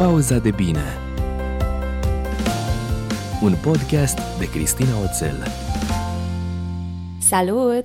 [0.00, 0.98] Pauza de bine
[3.42, 5.46] Un podcast de Cristina Oțel
[7.20, 7.84] Salut!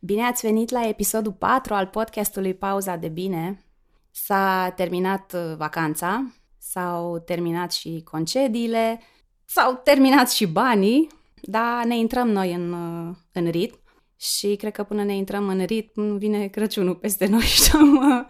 [0.00, 3.64] Bine ați venit la episodul 4 al podcastului Pauza de bine.
[4.10, 9.00] S-a terminat uh, vacanța, s-au terminat și concediile,
[9.44, 11.08] s-au terminat și banii,
[11.42, 13.78] dar ne intrăm noi în, uh, în ritm
[14.16, 18.26] și cred că până ne intrăm în ritm vine Crăciunul peste noi și am, uh,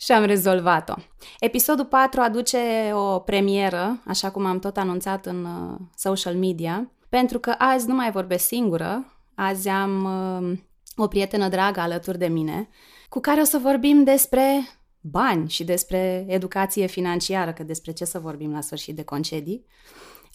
[0.00, 0.94] și am rezolvat-o.
[1.38, 2.58] Episodul 4 aduce
[2.92, 7.94] o premieră, așa cum am tot anunțat în uh, social media, pentru că azi nu
[7.94, 10.58] mai vorbesc singură, azi am uh,
[10.96, 12.68] o prietenă dragă alături de mine,
[13.08, 14.68] cu care o să vorbim despre
[15.00, 19.66] bani și despre educație financiară, că despre ce să vorbim la sfârșit de concedii.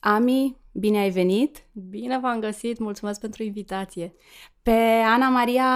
[0.05, 1.63] Ami, bine ai venit!
[1.71, 4.13] Bine v-am găsit, mulțumesc pentru invitație!
[4.61, 4.71] Pe
[5.05, 5.67] Ana Maria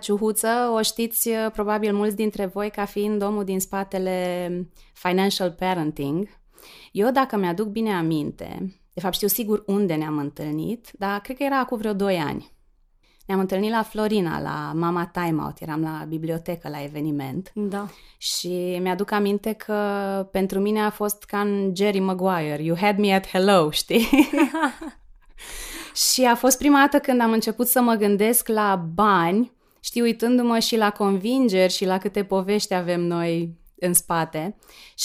[0.00, 4.48] Ciuhuță o știți uh, probabil mulți dintre voi ca fiind omul din spatele
[4.92, 6.28] Financial Parenting.
[6.92, 11.42] Eu, dacă mi-aduc bine aminte, de fapt știu sigur unde ne-am întâlnit, dar cred că
[11.42, 12.51] era acum vreo 2 ani.
[13.32, 17.50] Ne-am întâlnit la Florina, la Mama Time Out, eram la bibliotecă, la eveniment.
[17.54, 17.86] Da.
[18.18, 19.74] Și mi-aduc aminte că
[20.30, 24.08] pentru mine a fost ca în Jerry Maguire, you had me at hello, știi?
[26.12, 30.58] și a fost prima dată când am început să mă gândesc la bani, știi, uitându-mă
[30.58, 34.56] și la convingeri și la câte povești avem noi în spate.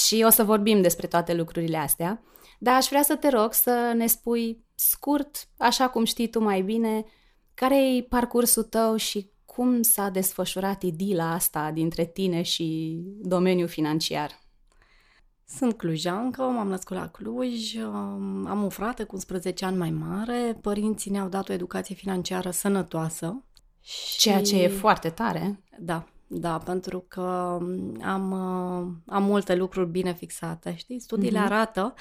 [0.05, 2.21] Și o să vorbim despre toate lucrurile astea.
[2.59, 6.61] Dar aș vrea să te rog să ne spui scurt, așa cum știi tu mai
[6.61, 7.05] bine,
[7.59, 14.39] care e parcursul tău și cum s-a desfășurat idila asta dintre tine și domeniul financiar?
[15.45, 20.57] Sunt clujancă, m-am născut la Cluj, um, am o frate cu 11 ani mai mare,
[20.61, 23.43] părinții ne-au dat o educație financiară sănătoasă.
[23.81, 24.17] Și...
[24.17, 25.63] Ceea ce e foarte tare.
[25.79, 30.99] Da, da, pentru că um, am, uh, am multe lucruri bine fixate, știi?
[30.99, 31.51] Studiile mm-hmm.
[31.51, 31.93] arată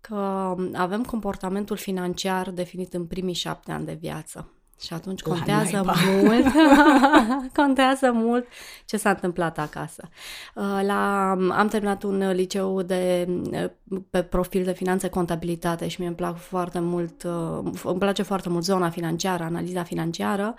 [0.00, 4.50] că avem comportamentul financiar definit în primii șapte ani de viață.
[4.80, 5.84] Și atunci contează
[6.22, 6.46] mult,
[7.62, 8.46] contează mult
[8.84, 10.08] ce s-a întâmplat acasă.
[10.54, 16.08] Uh, la, am terminat un liceu de, uh, pe profil de finanțe contabilitate și mie
[16.08, 20.54] îmi plac foarte mult, uh, îmi place foarte mult zona financiară, analiza financiară.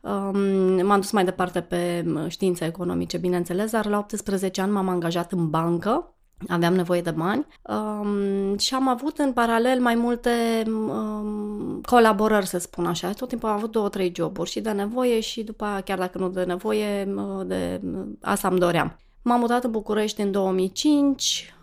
[0.00, 5.32] Um, m-am dus mai departe pe științe economice, bineînțeles, dar la 18 ani m-am angajat
[5.32, 6.15] în bancă
[6.48, 12.58] aveam nevoie de bani um, și am avut în paralel mai multe um, colaborări, să
[12.58, 13.12] spun așa.
[13.12, 16.18] Tot timpul am avut două, trei joburi și de nevoie și după aia, chiar dacă
[16.18, 17.14] nu de nevoie,
[17.46, 17.80] de
[18.20, 18.98] asta îmi doream.
[19.22, 21.55] M-am mutat în București în 2005, uh,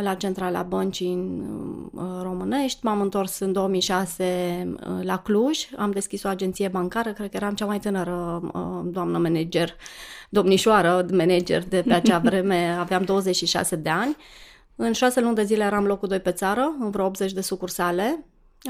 [0.00, 1.42] la centrala băncii
[1.92, 2.78] uh, românești.
[2.82, 5.58] M-am întors în 2006 uh, la Cluj.
[5.76, 8.40] Am deschis o agenție bancară, cred că eram cea mai tânără
[8.84, 9.76] doamnă manager
[10.28, 14.16] domnișoară, manager de pe acea vreme, aveam 26 de ani.
[14.76, 18.24] În șase luni de zile eram locul 2 pe țară, în vreo 80 de sucursale,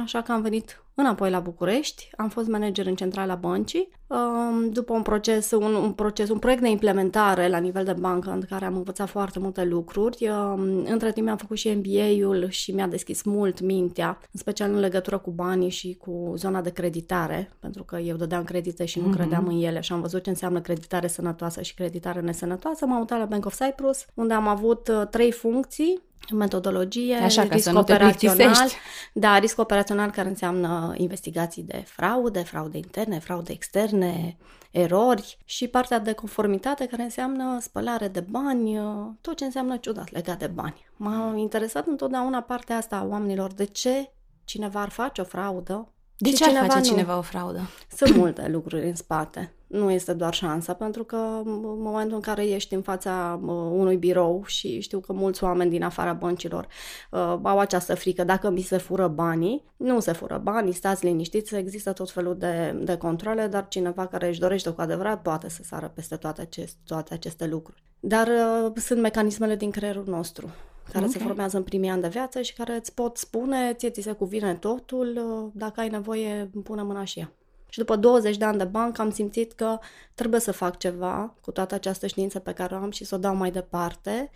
[0.04, 3.88] așa că am venit înapoi la București, am fost manager în centrala băncii.
[4.06, 8.30] Um, după un proces, un, un proces, un proiect de implementare la nivel de bancă
[8.30, 10.28] în care am învățat foarte multe lucruri.
[10.28, 14.78] Um, între timp am făcut și MBA-ul și mi-a deschis mult mintea, în special în
[14.78, 19.08] legătură cu banii și cu zona de creditare, pentru că eu dădeam credite și nu
[19.08, 19.16] mm-hmm.
[19.16, 22.86] credeam în ele și am văzut ce înseamnă creditare sănătoasă și creditare nesănătoasă.
[22.86, 27.64] M-am mutat la Bank of Cyprus, unde am avut uh, trei funcții metodologie, Așa, risc
[27.64, 28.68] să operațional.
[29.12, 34.36] Da, risc operațional care înseamnă investigații de fraude, fraude interne, fraude externe,
[34.70, 38.78] erori și partea de conformitate care înseamnă spălare de bani,
[39.20, 40.86] tot ce înseamnă ciudat legat de bani.
[40.96, 43.52] M-a interesat întotdeauna partea asta a oamenilor.
[43.52, 44.12] De ce
[44.44, 45.92] cineva ar face o fraudă?
[46.22, 46.84] De ce ar face nu?
[46.84, 47.60] cineva o fraudă?
[47.96, 52.46] Sunt multe lucruri în spate nu este doar șansa, pentru că în momentul în care
[52.46, 53.40] ești în fața
[53.72, 56.66] unui birou și știu că mulți oameni din afara băncilor
[57.10, 61.54] uh, au această frică, dacă mi se fură banii, nu se fură banii, stați liniștiți,
[61.54, 65.62] există tot felul de, de controle, dar cineva care își dorește cu adevărat poate să
[65.64, 67.82] sară peste toate, acest, toate aceste lucruri.
[68.00, 70.50] Dar uh, sunt mecanismele din creierul nostru
[70.92, 71.18] care okay.
[71.18, 74.12] se formează în primii ani de viață și care îți pot spune, ție ți se
[74.12, 77.32] cuvine totul, uh, dacă ai nevoie, pune mâna și ea.
[77.70, 79.78] Și după 20 de ani de bancă am simțit că
[80.14, 83.18] trebuie să fac ceva cu toată această știință pe care o am și să o
[83.18, 84.30] dau mai departe.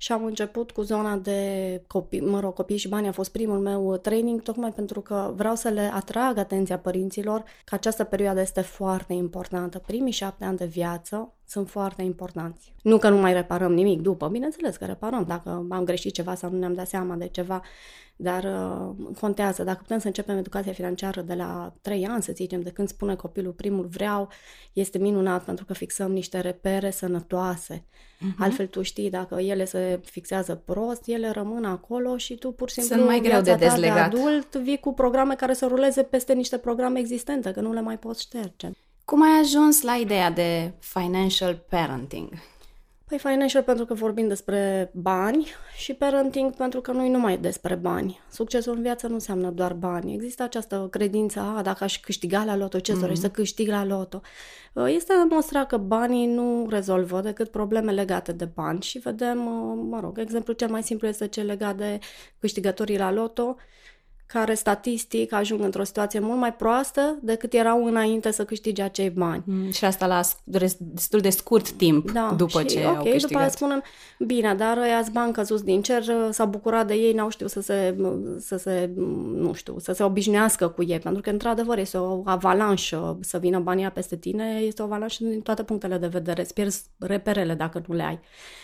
[0.00, 3.58] Și am început cu zona de copii, mă rog, copii și bani a fost primul
[3.58, 8.60] meu training, tocmai pentru că vreau să le atrag atenția părinților că această perioadă este
[8.60, 9.78] foarte importantă.
[9.78, 12.74] Primii șapte ani de viață sunt foarte importanți.
[12.82, 16.50] Nu că nu mai reparăm nimic după, bineînțeles că reparăm dacă am greșit ceva sau
[16.50, 17.62] nu ne-am dat seama de ceva,
[18.20, 19.64] dar uh, contează.
[19.64, 23.14] Dacă putem să începem educația financiară de la 3 ani, să zicem, de când spune
[23.14, 24.28] copilul primul vreau,
[24.72, 27.84] este minunat pentru că fixăm niște repere sănătoase.
[27.84, 28.38] Uh-huh.
[28.38, 32.80] Altfel tu știi, dacă ele se fixează prost, ele rămân acolo și tu pur și
[32.80, 34.10] simplu Sunt mai greu de dezlegat.
[34.10, 37.80] De adult vii cu programe care să ruleze peste niște programe existente, că nu le
[37.80, 38.70] mai poți șterge.
[39.04, 42.28] Cum ai ajuns la ideea de financial parenting?
[43.08, 47.74] Păi financial pentru că vorbim despre bani și parenting pentru că nu e numai despre
[47.74, 48.20] bani.
[48.30, 50.14] Succesul în viață nu înseamnă doar bani.
[50.14, 53.00] Există această credință, a, dacă aș câștiga la loto, ce mm-hmm.
[53.00, 54.20] dorești să câștig la loto?
[54.72, 59.86] Uh, este demonstrat că banii nu rezolvă decât probleme legate de bani și vedem, uh,
[59.88, 61.98] mă rog, exemplul cel mai simplu este cel legat de
[62.38, 63.56] câștigătorii la loto
[64.28, 69.42] care statistic ajung într-o situație mult mai proastă decât erau înainte să câștige acei bani.
[69.46, 70.20] Mm, și asta la
[70.78, 73.20] destul de scurt timp da, după și, ce okay, au câștigat.
[73.20, 73.82] după aia spunem,
[74.18, 77.96] bine, dar ăia bani căzuți din cer, s-au bucurat de ei, n-au știut să se,
[78.38, 78.90] să se,
[79.34, 83.58] nu știu, să se obișnuiască cu ei, pentru că într-adevăr este o avalanșă să vină
[83.58, 87.82] banii peste tine, este o avalanșă din toate punctele de vedere, îți pierzi reperele dacă
[87.86, 88.20] nu le ai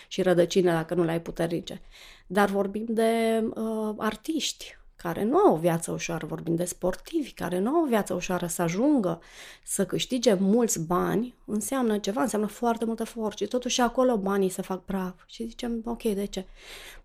[0.08, 1.80] și rădăcine dacă nu le ai puternice.
[2.26, 7.58] Dar vorbim de uh, artiști, care nu au o viață ușoară, vorbim de sportivi, care
[7.58, 9.20] nu au o viață ușoară să ajungă
[9.64, 14.62] să câștige mulți bani, înseamnă ceva, înseamnă foarte mult efort și totuși acolo banii se
[14.62, 15.14] fac praf.
[15.26, 16.46] Și zicem, ok, de ce?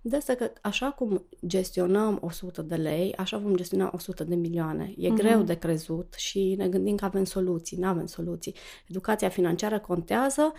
[0.02, 4.94] De asta că așa cum gestionăm 100 de lei, așa vom gestiona 100 de milioane.
[4.98, 5.16] E uh-huh.
[5.16, 8.56] greu de crezut și ne gândim că avem soluții, nu avem soluții.
[8.88, 10.54] Educația financiară contează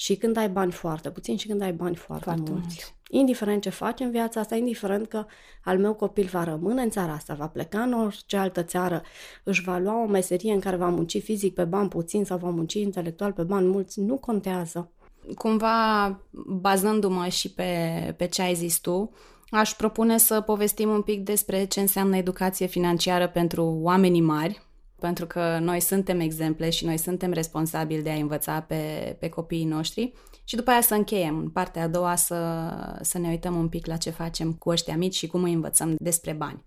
[0.00, 2.66] și când ai bani foarte puțin și când ai bani foarte, foarte mulți.
[2.66, 2.94] mulți.
[3.10, 5.24] Indiferent ce faci în viața asta, indiferent că
[5.64, 9.02] al meu copil va rămâne în țara asta, va pleca în orice altă țară,
[9.44, 12.50] își va lua o meserie în care va munci fizic pe bani puțin sau va
[12.50, 14.90] munci intelectual pe bani mulți, nu contează.
[15.34, 19.10] Cumva, bazându-mă și pe, pe ce ai zis tu,
[19.50, 24.62] aș propune să povestim un pic despre ce înseamnă educație financiară pentru oamenii mari,
[25.00, 29.64] pentru că noi suntem exemple și noi suntem responsabili de a învăța pe, pe copiii
[29.64, 30.12] noștri
[30.44, 32.68] și după aia să încheiem în partea a doua să,
[33.00, 35.94] să ne uităm un pic la ce facem cu ăștia mici și cum îi învățăm
[35.98, 36.64] despre bani.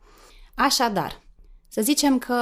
[0.55, 1.21] Așadar,
[1.67, 2.35] să zicem că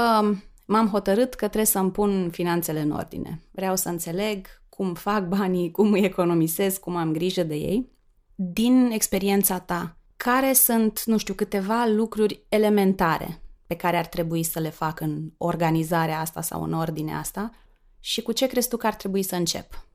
[0.66, 3.42] m-am hotărât că trebuie să îmi pun finanțele în ordine.
[3.52, 7.92] Vreau să înțeleg cum fac banii, cum îi economisesc, cum am grijă de ei.
[8.36, 13.42] Din experiența ta, care sunt, nu știu, câteva lucruri elementare
[13.72, 17.52] pe care ar trebui să le fac în organizarea asta sau în ordinea asta
[18.00, 19.86] și cu ce crezi tu că ar trebui să încep?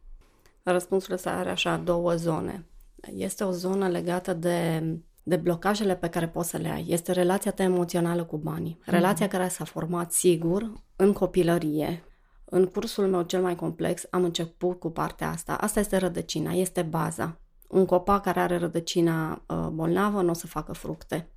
[0.63, 2.67] Răspunsul ăsta are așa două zone.
[3.15, 4.83] Este o zonă legată de,
[5.23, 6.87] de blocajele pe care poți să le ai.
[6.89, 8.77] Este relația ta emoțională cu banii.
[8.81, 8.91] Mhm.
[8.91, 9.31] Relația mm.
[9.31, 12.05] care s-a format, sigur, în copilărie.
[12.45, 15.55] În cursul meu cel mai complex am început cu partea asta.
[15.55, 17.41] Asta este rădăcina, este baza.
[17.69, 21.31] Un copac care are rădăcina uh, bolnavă nu o să facă fructe.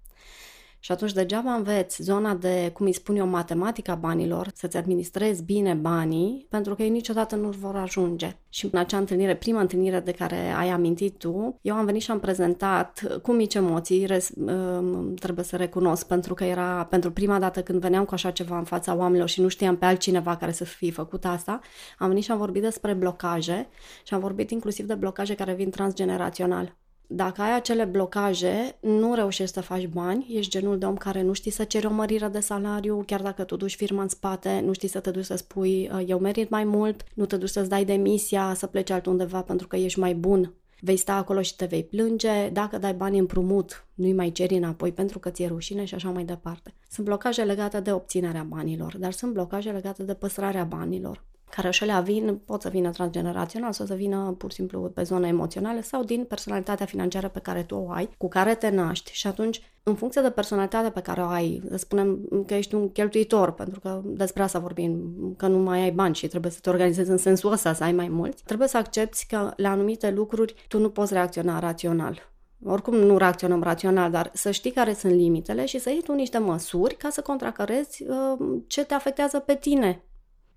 [0.80, 5.74] Și atunci degeaba înveți zona de, cum îi spun eu, matematica banilor, să-ți administrezi bine
[5.74, 8.38] banii, pentru că ei niciodată nu vor ajunge.
[8.50, 12.12] Și în acea întâlnire, prima întâlnire de care ai amintit tu, eu am venit și
[12.12, 17.40] am prezentat cu mici emoții, res, um, trebuie să recunosc, pentru că era pentru prima
[17.40, 20.52] dată când veneam cu așa ceva în fața oamenilor și nu știam pe altcineva care
[20.52, 21.60] să fie făcut asta,
[21.98, 23.68] am venit și am vorbit despre blocaje
[24.04, 26.78] și am vorbit inclusiv de blocaje care vin transgenerațional
[27.12, 31.34] dacă ai acele blocaje, nu reușești să faci bani, ești genul de om care nu
[31.34, 34.74] știi să ceri o mărire de salariu, chiar dacă tu duci firma în spate, nu
[34.74, 37.70] știi să te duci să spui uh, eu merit mai mult, nu te duci să-ți
[37.70, 40.54] dai demisia, să pleci altundeva pentru că ești mai bun.
[40.80, 44.92] Vei sta acolo și te vei plânge, dacă dai bani împrumut, nu-i mai ceri înapoi
[44.92, 46.74] pentru că ți-e rușine și așa mai departe.
[46.90, 51.84] Sunt blocaje legate de obținerea banilor, dar sunt blocaje legate de păstrarea banilor care și
[51.84, 55.82] alea vin, pot să vină transgenerațional sau să vină pur și simplu pe zona emoțională
[55.82, 59.62] sau din personalitatea financiară pe care tu o ai, cu care te naști și atunci
[59.84, 63.80] în funcție de personalitatea pe care o ai, să spunem că ești un cheltuitor, pentru
[63.80, 67.18] că despre asta vorbim, că nu mai ai bani și trebuie să te organizezi în
[67.18, 70.90] sensul ăsta, să ai mai mulți, trebuie să accepti că la anumite lucruri tu nu
[70.90, 72.30] poți reacționa rațional.
[72.66, 76.38] Oricum nu reacționăm rațional, dar să știi care sunt limitele și să iei tu niște
[76.38, 80.04] măsuri ca să contracarezi uh, ce te afectează pe tine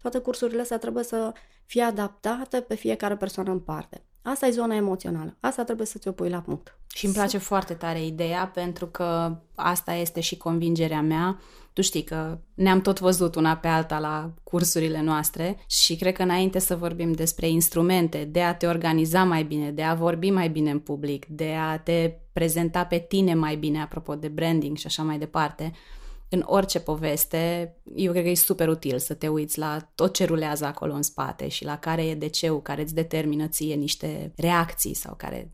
[0.03, 1.33] toate cursurile astea trebuie să
[1.67, 4.05] fie adaptate pe fiecare persoană în parte.
[4.23, 5.37] Asta e zona emoțională.
[5.41, 6.77] Asta trebuie să ți-o pui la punct.
[6.95, 11.41] Și îmi place foarte tare ideea pentru că asta este și convingerea mea.
[11.73, 16.23] Tu știi că ne-am tot văzut una pe alta la cursurile noastre și cred că
[16.23, 20.49] înainte să vorbim despre instrumente, de a te organiza mai bine, de a vorbi mai
[20.49, 24.87] bine în public, de a te prezenta pe tine mai bine apropo de branding și
[24.87, 25.73] așa mai departe,
[26.35, 30.25] în orice poveste, eu cred că e super util să te uiți la tot ce
[30.25, 34.95] rulează acolo în spate și la care e DC-ul care îți determină ție niște reacții
[34.95, 35.53] sau care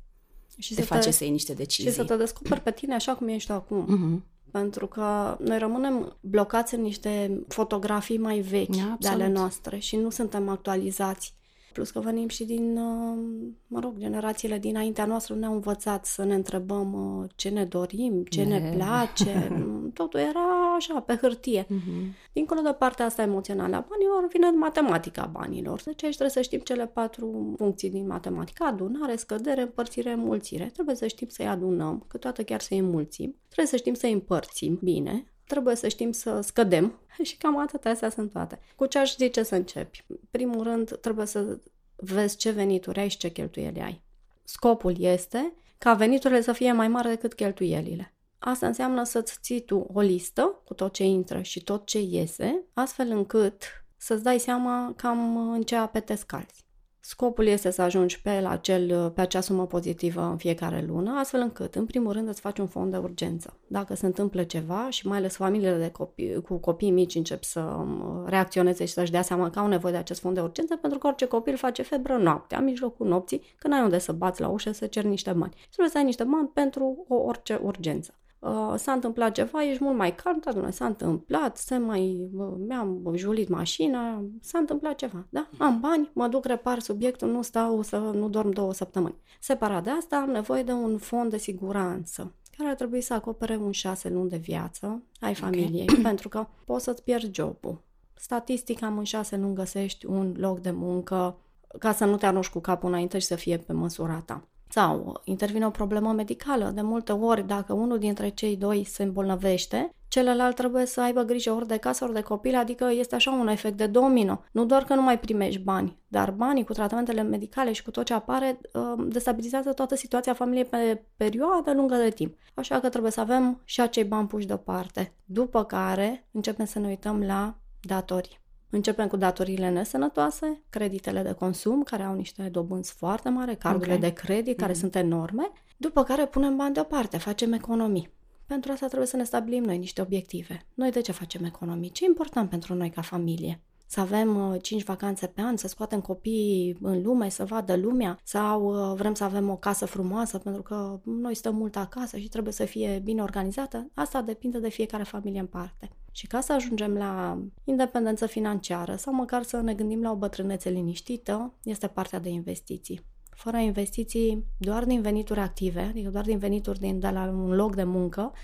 [0.58, 1.90] și te face te, să iei niște decizii.
[1.90, 3.84] Și să te descoperi pe tine așa cum ești acum.
[3.84, 4.50] Uh-huh.
[4.50, 9.00] Pentru că noi rămânem blocați în niște fotografii mai vechi Absolut.
[9.00, 11.34] de ale noastre și nu suntem actualizați.
[11.72, 13.18] Plus că venim și din, uh,
[13.66, 18.42] mă rog, generațiile dinaintea noastră ne-au învățat să ne întrebăm uh, ce ne dorim, ce
[18.42, 19.48] ne, ne place.
[19.94, 21.64] Totul era așa, pe hârtie.
[21.64, 22.28] Uh-huh.
[22.32, 25.82] Dincolo de partea asta emoțională a banilor, vine matematica banilor.
[25.82, 28.64] Deci aici trebuie să știm cele patru funcții din matematică.
[28.64, 30.70] Adunare, scădere, împărțire, înmulțire.
[30.72, 33.36] Trebuie să știm să-i adunăm, câteodată chiar să-i înmulțim.
[33.44, 38.10] Trebuie să știm să-i împărțim bine, trebuie să știm să scădem și cam atât astea
[38.10, 38.60] sunt toate.
[38.76, 40.04] Cu ce aș zice să începi?
[40.30, 41.58] Primul rând, trebuie să
[41.96, 44.02] vezi ce venituri ai și ce cheltuieli ai.
[44.44, 48.12] Scopul este ca veniturile să fie mai mari decât cheltuielile.
[48.38, 52.64] Asta înseamnă să-ți ții tu o listă cu tot ce intră și tot ce iese,
[52.72, 53.62] astfel încât
[53.96, 56.66] să-ți dai seama cam în ce ape te scalzi.
[57.10, 61.40] Scopul este să ajungi pe, la acel, pe acea sumă pozitivă în fiecare lună, astfel
[61.40, 63.56] încât, în primul rând, îți faci un fond de urgență.
[63.66, 67.60] Dacă se întâmplă ceva și mai ales familiile de copii, cu copii mici încep să
[67.60, 70.98] um, reacționeze și să-și dea seama că au nevoie de acest fond de urgență, pentru
[70.98, 74.48] că orice copil face febră noaptea, în mijlocul nopții, când ai unde să bați la
[74.48, 75.54] ușă să ceri niște bani.
[75.66, 79.96] Trebuie să ai niște bani pentru o orice urgență uh, s-a întâmplat ceva, ești mult
[79.96, 85.26] mai calm, da, domnule, s-a întâmplat, se mai, uh, mi-am julit mașina, s-a întâmplat ceva,
[85.28, 85.48] da?
[85.58, 89.14] Am bani, mă duc, repar subiectul, nu stau să nu dorm două săptămâni.
[89.40, 93.56] Separat de asta, am nevoie de un fond de siguranță care ar trebui să acopere
[93.56, 96.02] un șase luni de viață ai familiei, okay.
[96.10, 97.82] pentru că poți să-ți pierzi jobul.
[98.14, 101.38] Statistic, am în șase luni găsești un loc de muncă
[101.78, 105.20] ca să nu te arunci cu capul înainte și să fie pe măsura ta sau
[105.24, 106.70] intervine o problemă medicală.
[106.74, 111.52] De multe ori, dacă unul dintre cei doi se îmbolnăvește, celălalt trebuie să aibă grijă
[111.52, 114.42] ori de casă, ori de copil, adică este așa un efect de domino.
[114.52, 118.04] Nu doar că nu mai primești bani, dar banii cu tratamentele medicale și cu tot
[118.04, 122.36] ce apare um, destabilizează toată situația familiei pe perioadă lungă de timp.
[122.54, 125.12] Așa că trebuie să avem și acei bani puși deoparte.
[125.24, 128.46] După care începem să ne uităm la datorii.
[128.70, 134.08] Începem cu datoriile nesănătoase, creditele de consum, care au niște dobânzi foarte mari, cardurile okay.
[134.08, 134.78] de credit, care mm.
[134.78, 138.10] sunt enorme, după care punem bani deoparte, facem economii.
[138.46, 140.66] Pentru asta trebuie să ne stabilim noi niște obiective.
[140.74, 141.90] Noi de ce facem economii?
[141.90, 143.60] Ce e important pentru noi ca familie?
[143.90, 148.18] Să avem uh, 5 vacanțe pe an, să scoatem copiii în lume, să vadă lumea,
[148.22, 152.28] sau uh, vrem să avem o casă frumoasă, pentru că noi stăm mult acasă și
[152.28, 153.90] trebuie să fie bine organizată.
[153.94, 155.90] Asta depinde de fiecare familie în parte.
[156.10, 160.70] Și ca să ajungem la independență financiară sau măcar să ne gândim la o bătrânețe
[160.70, 163.00] liniștită, este partea de investiții.
[163.30, 167.74] Fără investiții, doar din venituri active, adică doar din venituri din, de la un loc
[167.74, 168.38] de muncă, uh,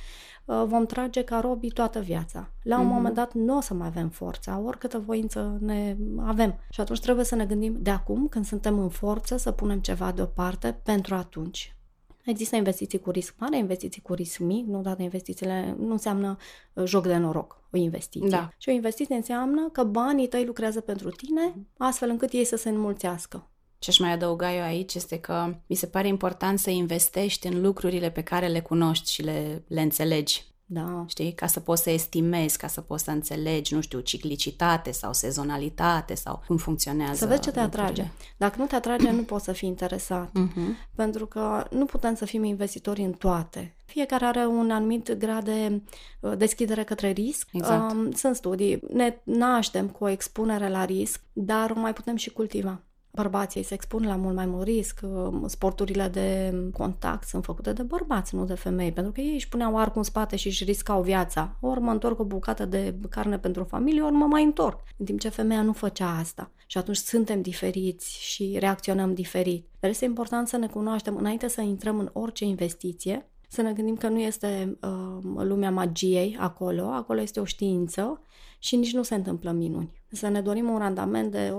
[0.44, 2.50] vom trage ca robii toată viața.
[2.62, 2.88] La un mm-hmm.
[2.88, 6.58] moment dat nu o să mai avem forța, oricâtă voință ne avem.
[6.70, 10.12] Și atunci trebuie să ne gândim de acum, când suntem în forță, să punem ceva
[10.12, 11.76] deoparte pentru atunci.
[12.24, 16.36] Există investiții cu risc mare, investiții cu risc mic, nu toate investițiile nu înseamnă
[16.72, 18.28] uh, joc de noroc, o investiție.
[18.28, 18.48] Da.
[18.58, 22.68] Și o investiție înseamnă că banii tăi lucrează pentru tine, astfel încât ei să se
[22.68, 23.48] înmulțească.
[23.78, 27.60] Ce aș mai adăuga eu aici este că mi se pare important să investești în
[27.60, 30.54] lucrurile pe care le cunoști și le, le înțelegi.
[30.66, 31.04] Da.
[31.06, 31.32] Știi?
[31.32, 36.14] Ca să poți să estimezi, ca să poți să înțelegi, nu știu, ciclicitate sau sezonalitate
[36.14, 37.14] sau cum funcționează.
[37.14, 37.90] Să vezi ce te lucrurile.
[37.90, 38.10] atrage.
[38.36, 40.28] Dacă nu te atrage, nu poți să fii interesat.
[40.28, 40.90] Uh-huh.
[40.94, 43.76] Pentru că nu putem să fim investitori în toate.
[43.84, 45.82] Fiecare are un anumit grad de
[46.20, 47.48] uh, deschidere către risc.
[47.52, 47.92] Exact.
[47.92, 48.80] Um, sunt studii.
[48.92, 52.82] Ne naștem cu o expunere la risc, dar o mai putem și cultiva
[53.14, 55.00] bărbații se expun la mult mai mult risc.
[55.46, 59.78] Sporturile de contact sunt făcute de bărbați, nu de femei, pentru că ei își puneau
[59.78, 61.56] arcul în spate și își riscau viața.
[61.60, 64.80] Ori mă întorc o bucată de carne pentru familie, ori mă mai întorc.
[64.96, 66.50] În timp ce femeia nu făcea asta.
[66.66, 69.66] Și atunci suntem diferiți și reacționăm diferit.
[69.80, 73.96] Dar este important să ne cunoaștem înainte să intrăm în orice investiție, să ne gândim
[73.96, 78.20] că nu este uh, lumea magiei acolo, acolo este o știință
[78.64, 80.02] și nici nu se întâmplă minuni.
[80.08, 81.54] Să ne dorim un randament de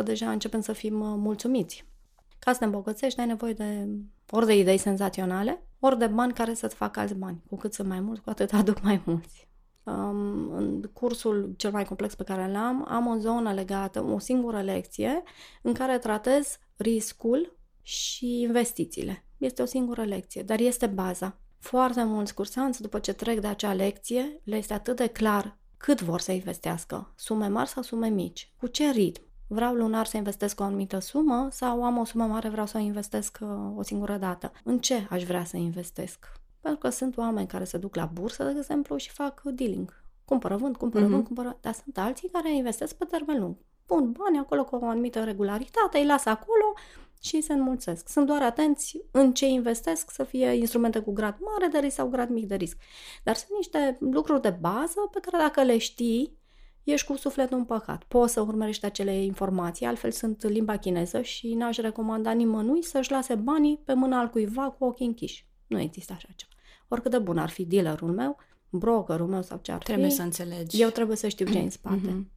[0.00, 1.86] 80%, deja începem să fim uh, mulțumiți.
[2.38, 3.88] Ca să te îmbogățești, ai nevoie de
[4.30, 7.42] ori de idei senzaționale, ori de bani care să-ți facă alți bani.
[7.48, 9.48] Cu cât sunt mai mulți, cu atât aduc mai mulți.
[9.82, 14.60] Um, în cursul cel mai complex pe care l-am, am o zonă legată, o singură
[14.60, 15.22] lecție,
[15.62, 19.24] în care tratez riscul și investițiile.
[19.38, 21.40] Este o singură lecție, dar este baza.
[21.58, 26.00] Foarte mulți cursanți, după ce trec de acea lecție, le este atât de clar cât
[26.00, 29.22] vor să investească, sume mari sau sume mici, cu ce ritm.
[29.46, 32.80] Vreau lunar să investesc o anumită sumă sau am o sumă mare, vreau să o
[32.80, 34.52] investesc uh, o singură dată.
[34.64, 36.32] În ce aș vrea să investesc?
[36.60, 40.02] Pentru că sunt oameni care se duc la bursă, de exemplu, și fac dealing.
[40.24, 41.08] Cumpără, vând, cumpără, mm-hmm.
[41.08, 41.58] vând, cumpără.
[41.60, 43.56] Dar sunt alții care investesc pe termen lung.
[43.86, 46.74] Pun bani acolo cu o anumită regularitate, îi lasă acolo
[47.22, 48.08] și se înmulțesc.
[48.08, 52.08] Sunt doar atenți în ce investesc să fie instrumente cu grad mare de risc sau
[52.08, 52.76] grad mic de risc.
[53.22, 56.36] Dar sunt niște lucruri de bază pe care dacă le știi,
[56.82, 58.02] ești cu sufletul împăcat.
[58.04, 63.34] Poți să urmărești acele informații, altfel sunt limba chineză și n-aș recomanda nimănui să-și lase
[63.34, 65.46] banii pe mâna al cuiva cu ochii închiși.
[65.66, 66.50] Nu există așa ceva.
[66.88, 68.36] Oricât de bun ar fi dealerul meu,
[68.70, 70.82] brokerul meu sau ce ar Trebuie fi, să înțelegi.
[70.82, 71.96] eu trebuie să știu ce în spate.
[72.04, 72.30] Mhm.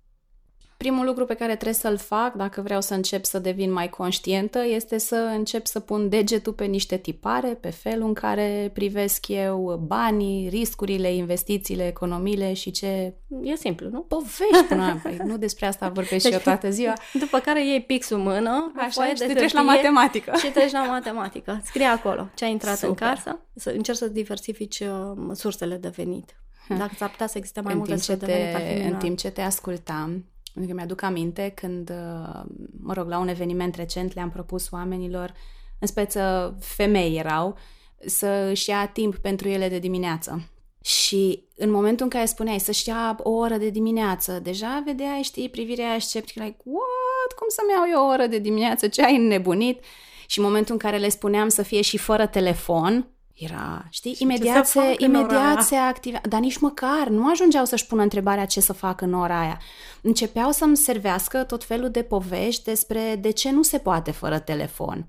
[0.81, 4.65] Primul lucru pe care trebuie să-l fac dacă vreau să încep să devin mai conștientă
[4.65, 9.83] este să încep să pun degetul pe niște tipare, pe felul în care privesc eu
[9.85, 13.99] banii, riscurile, investițiile, economiile și ce E simplu, nu?
[13.99, 14.73] povești.
[14.75, 16.93] Nu, păi, nu despre asta vorbesc și eu toată ziua.
[17.13, 19.75] După care iei pixul în mână, o Așa, foaie și de te treci la hârtie
[19.75, 20.33] matematică.
[20.37, 21.61] Și treci la matematică.
[21.63, 22.89] Scrie acolo ce a intrat Super.
[22.89, 24.87] în casă, să încerci să diversifici uh,
[25.33, 26.35] sursele de venit.
[26.77, 28.67] Dacă s-ar putea să existe mai în multe timp, ce surse de venit, ar fi
[28.67, 28.99] te, în minunat.
[28.99, 32.41] timp ce te ascultam, pentru că mi-aduc aminte când, uh,
[32.81, 35.33] mă rog, la un eveniment recent le-am propus oamenilor,
[35.79, 37.57] în speță femei erau,
[38.05, 40.49] să își ia timp pentru ele de dimineață.
[40.83, 45.49] Și în momentul în care spuneai să-și ia o oră de dimineață, deja vedeai, știi,
[45.49, 47.31] privirea aia sceptică, like, what?
[47.35, 48.87] Cum să-mi iau eu o oră de dimineață?
[48.87, 49.83] Ce ai înnebunit?
[50.27, 53.10] Și în momentul în care le spuneam să fie și fără telefon,
[53.43, 55.41] era, știi, Și imediat ce să fac se, în ora aia?
[55.41, 59.13] imediat se activa, dar nici măcar nu ajungeau să-și pună întrebarea ce să fac în
[59.13, 59.59] ora aia.
[60.01, 65.07] Începeau să-mi servească tot felul de povești despre de ce nu se poate fără telefon.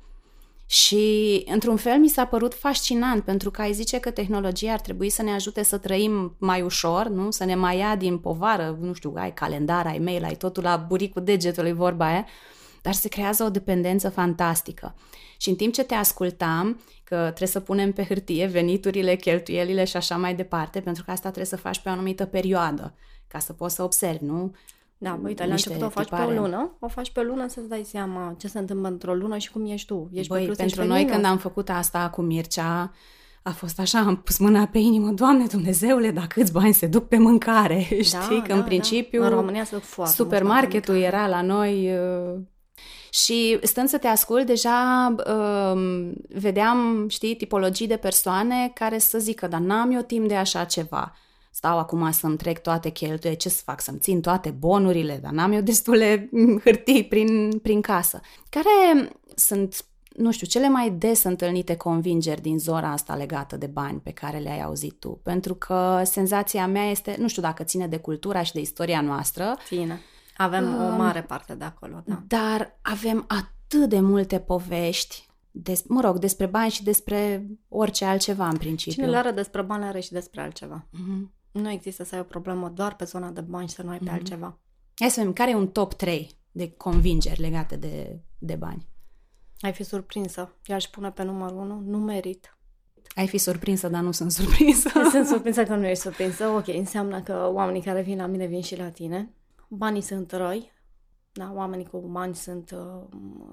[0.66, 5.10] Și, într-un fel, mi s-a părut fascinant, pentru că ai zice că tehnologia ar trebui
[5.10, 7.30] să ne ajute să trăim mai ușor, nu?
[7.30, 10.76] Să ne mai ia din povară, nu știu, ai calendar, ai mail, ai totul la
[10.76, 12.26] buricul degetului, vorba aia,
[12.82, 14.94] dar se creează o dependență fantastică.
[15.36, 16.80] Și în timp ce te ascultam,
[17.12, 21.26] că trebuie să punem pe hârtie veniturile, cheltuielile și așa mai departe, pentru că asta
[21.26, 22.94] trebuie să faci pe o anumită perioadă,
[23.28, 24.54] ca să poți să observi, nu?
[24.98, 26.38] Da, uite, la niște început o faci pe tipare.
[26.38, 29.38] o lună, o faci pe o lună să-ți dai seama ce se întâmplă într-o lună
[29.38, 30.10] și cum ești tu.
[30.12, 31.12] Ești pe Băi, plus, pentru ești pe noi minus.
[31.12, 32.92] când am făcut asta cu Mircea,
[33.42, 37.08] a fost așa, am pus mâna pe inimă, Doamne Dumnezeule, dar câți bani se duc
[37.08, 37.80] pe mâncare,
[38.12, 38.42] știi?
[38.46, 39.26] Că în principiu Da.
[39.26, 42.40] În România se duc foarte mulți supermarketul bani pe era la noi uh,
[43.14, 49.46] și stând să te ascult, deja um, vedeam, știi, tipologii de persoane care să zică,
[49.46, 51.16] dar n-am eu timp de așa ceva.
[51.50, 55.52] Stau acum să-mi trec toate cheltuielile, ce să fac, să-mi țin toate bonurile, dar n-am
[55.52, 58.20] eu destule mm, hârtii prin, prin casă.
[58.48, 59.84] Care sunt,
[60.16, 64.38] nu știu, cele mai des întâlnite convingeri din zona asta legată de bani pe care
[64.38, 65.20] le-ai auzit tu?
[65.22, 69.56] Pentru că senzația mea este, nu știu dacă ține de cultura și de istoria noastră,
[69.66, 70.00] Ține.
[70.42, 72.22] Avem o Um, mare parte de acolo, da.
[72.26, 78.48] dar avem atât de multe povești, des, mă rog, despre bani și despre orice altceva
[78.48, 78.92] în principiu.
[78.92, 80.86] Cine le are despre bani, are și despre altceva.
[80.90, 81.32] Mhm.
[81.52, 83.98] Nu există să ai o problemă doar pe zona de bani și să nu ai
[83.98, 84.12] pe Mhm.
[84.12, 84.58] altceva.
[84.94, 88.86] Hai să vedem, care e un top 3 de convingeri legate de, de bani?
[89.60, 90.54] Ai fi surprinsă.
[90.64, 92.56] Eu aș pune pe numărul 1, nu merit.
[93.14, 94.88] Ai fi surprinsă, dar nu sunt surprinsă.
[95.10, 96.46] Sunt surprinsă că nu ești surprinsă.
[96.48, 99.30] Ok, înseamnă că oamenii care vin la mine vin și la tine.
[99.74, 100.72] Banii sunt răi.
[101.32, 103.02] Da, oamenii cu bani sunt uh,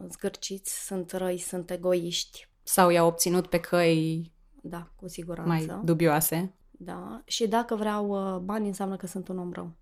[0.10, 2.48] zgârciți, sunt răi, sunt egoiști.
[2.64, 5.50] Sau i-au obținut pe căi Da, cu siguranță.
[5.52, 6.54] mai dubioase.
[6.72, 9.64] Da, și dacă vreau uh, bani, înseamnă că sunt un om rău.
[9.64, 9.76] Am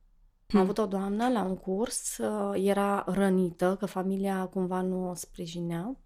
[0.48, 0.60] Hmm.
[0.60, 5.98] avut o doamnă la un curs, uh, era rănită, că familia cumva nu o sprijinea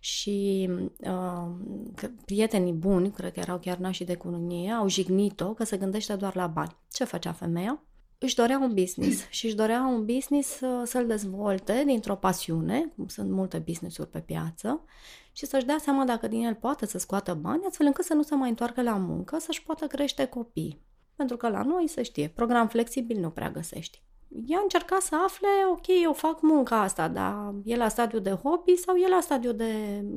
[0.00, 1.48] și uh,
[1.94, 6.16] că prietenii buni, cred că erau chiar nașii de cununie, au jignit-o că se gândește
[6.16, 6.76] doar la bani.
[6.92, 7.82] Ce făcea femeia?
[8.22, 13.08] Își dorea un business și își dorea un business uh, să-l dezvolte dintr-o pasiune, cum
[13.08, 14.84] sunt multe business-uri pe piață,
[15.32, 18.22] și să-și dea seama dacă din el poate să scoată bani, astfel încât să nu
[18.22, 20.80] se mai întoarcă la muncă, să-și poată crește copii.
[21.16, 24.02] Pentru că la noi se știe, program flexibil nu prea găsești.
[24.46, 28.76] Ea încerca să afle, ok, eu fac munca asta, dar e la stadiu de hobby
[28.76, 29.74] sau e la stadiu de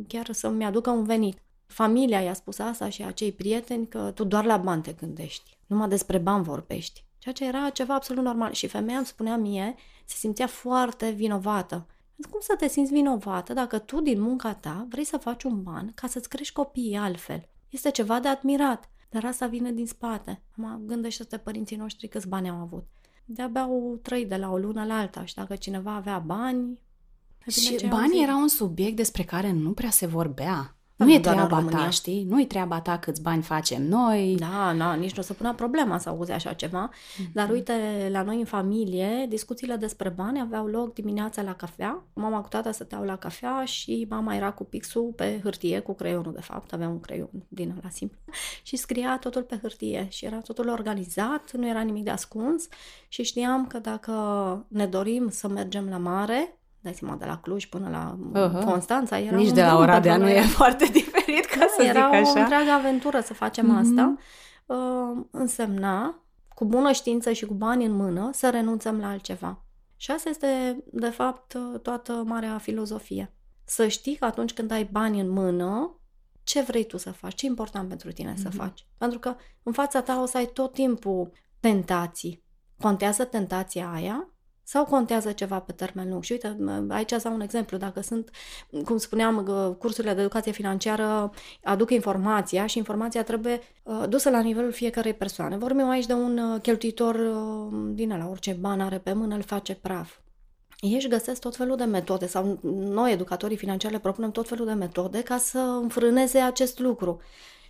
[0.07, 1.37] chiar să-mi aducă un venit.
[1.65, 5.87] Familia i-a spus asta și acei prieteni că tu doar la bani te gândești, numai
[5.87, 7.05] despre bani vorbești.
[7.23, 8.51] Ceea ce era ceva absolut normal.
[8.51, 11.87] Și femeia îmi spunea mie, se simțea foarte vinovată.
[12.29, 15.91] Cum să te simți vinovată dacă tu din munca ta vrei să faci un ban
[15.95, 17.49] ca să-ți crești copiii altfel?
[17.69, 20.41] Este ceva de admirat, dar asta vine din spate.
[20.55, 22.87] Mă gândește-te părinții noștri câți bani au avut.
[23.25, 26.79] De-abia au trăit de la o lună la alta și dacă cineva avea bani...
[27.45, 28.21] e bine Și ce au banii zis.
[28.21, 30.77] erau un subiect despre care nu prea se vorbea.
[30.95, 31.89] Nu e doar în treaba ta, România.
[31.89, 32.23] știi?
[32.23, 34.35] Nu e treaba ta câți bani facem noi.
[34.39, 36.89] Da, da, nici nu o să pună problema să auzi așa ceva.
[37.33, 37.73] Dar uite,
[38.11, 42.03] la noi în familie, discuțiile despre bani aveau loc dimineața la cafea.
[42.13, 46.33] Mama cu tata stăteau la cafea și mama era cu pixul pe hârtie, cu creionul
[46.33, 48.19] de fapt, avea un creion din la simplu
[48.63, 52.67] și scria totul pe hârtie și era totul organizat, nu era nimic de ascuns
[53.07, 54.13] și știam că dacă
[54.67, 58.63] ne dorim să mergem la mare, dai seama, de la Cluj până la Uh-huh.
[58.65, 60.43] Constanța, era Nici un de la drum Oradea pentru nu noi.
[60.43, 62.39] e foarte diferit, ca să era zic o așa.
[62.39, 63.75] întreagă aventură să facem Mhm.
[63.77, 64.15] asta.
[64.65, 66.23] Uh, însemna,
[66.55, 69.63] cu bună știință și cu bani în mână, să renunțăm la altceva.
[69.97, 73.33] Și asta este, de fapt, toată marea filozofie.
[73.63, 75.97] Să știi că atunci când ai bani în mână,
[76.43, 78.57] ce vrei tu să faci, ce e important pentru tine să Mhm.
[78.57, 78.85] faci.
[78.97, 82.43] Pentru că în fața ta o să ai tot timpul tentații.
[82.81, 84.27] Contează tentația aia
[84.63, 86.23] sau contează ceva pe termen lung?
[86.23, 86.57] Și uite,
[86.89, 87.77] aici îți dau un exemplu.
[87.77, 88.29] Dacă sunt,
[88.85, 91.31] cum spuneam, că cursurile de educație financiară
[91.63, 95.57] aduc informația și informația trebuie uh, dusă la nivelul fiecarei persoane.
[95.57, 99.41] Vorbim aici de un uh, cheltuitor uh, din la orice bani are pe mână, îl
[99.41, 100.17] face praf.
[100.79, 104.65] Ei își găsesc tot felul de metode sau noi, educatorii financiari, le propunem tot felul
[104.65, 107.21] de metode ca să înfrâneze acest lucru.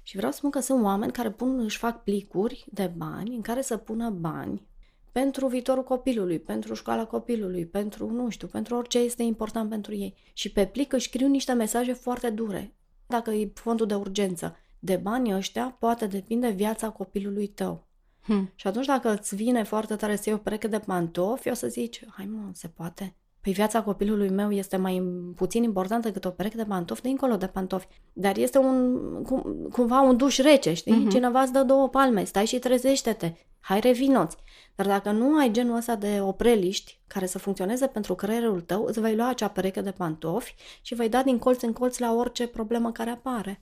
[0.04, 3.42] Și vreau să spun că sunt oameni care pun, își fac plicuri de bani în
[3.42, 4.68] care să pună bani
[5.14, 10.16] pentru viitorul copilului, pentru școala copilului, pentru, nu știu, pentru orice este important pentru ei.
[10.34, 12.76] Și pe plic își scriu niște mesaje foarte dure.
[13.08, 17.88] Dacă e fondul de urgență, de banii ăștia poate depinde viața copilului tău.
[18.22, 18.52] Hm.
[18.56, 21.68] Și atunci dacă îți vine foarte tare să iei o pereche de pantofi, o să
[21.68, 23.16] zici, hai mă, se poate.
[23.44, 25.04] Păi viața copilului meu este mai
[25.36, 27.88] puțin importantă decât o pereche de pantofi, dincolo de pantofi.
[28.14, 30.94] Dar este un, cum, cumva un duș rece, știi?
[30.94, 31.10] Mhm.
[31.10, 33.34] Cineva îți dă două palme, stai și trezește-te.
[33.60, 34.38] Hai, revinoți.
[34.76, 39.00] Dar dacă nu ai genul ăsta de opreliști care să funcționeze pentru creierul tău, îți
[39.00, 42.48] vei lua acea pereche de pantofi și vei da din colț în colț la orice
[42.48, 43.62] problemă care apare.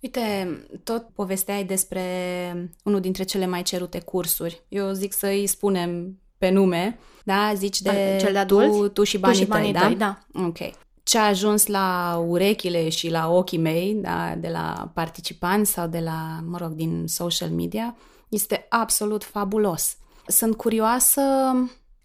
[0.00, 0.48] Uite,
[0.84, 2.02] tot povesteai despre
[2.84, 4.62] unul dintre cele mai cerute cursuri.
[4.68, 7.52] Eu zic să îi spunem pe nume, da?
[7.54, 8.92] Zici de Cel de tu, adulți?
[8.92, 10.18] tu și banii, tu și banii tăi, tăi, da?
[10.32, 10.44] da.
[10.46, 10.58] Ok.
[11.02, 15.98] Ce a ajuns la urechile și la ochii mei, da, de la participanți sau de
[15.98, 17.96] la, mă rog, din social media,
[18.28, 19.96] este absolut fabulos.
[20.26, 21.22] Sunt curioasă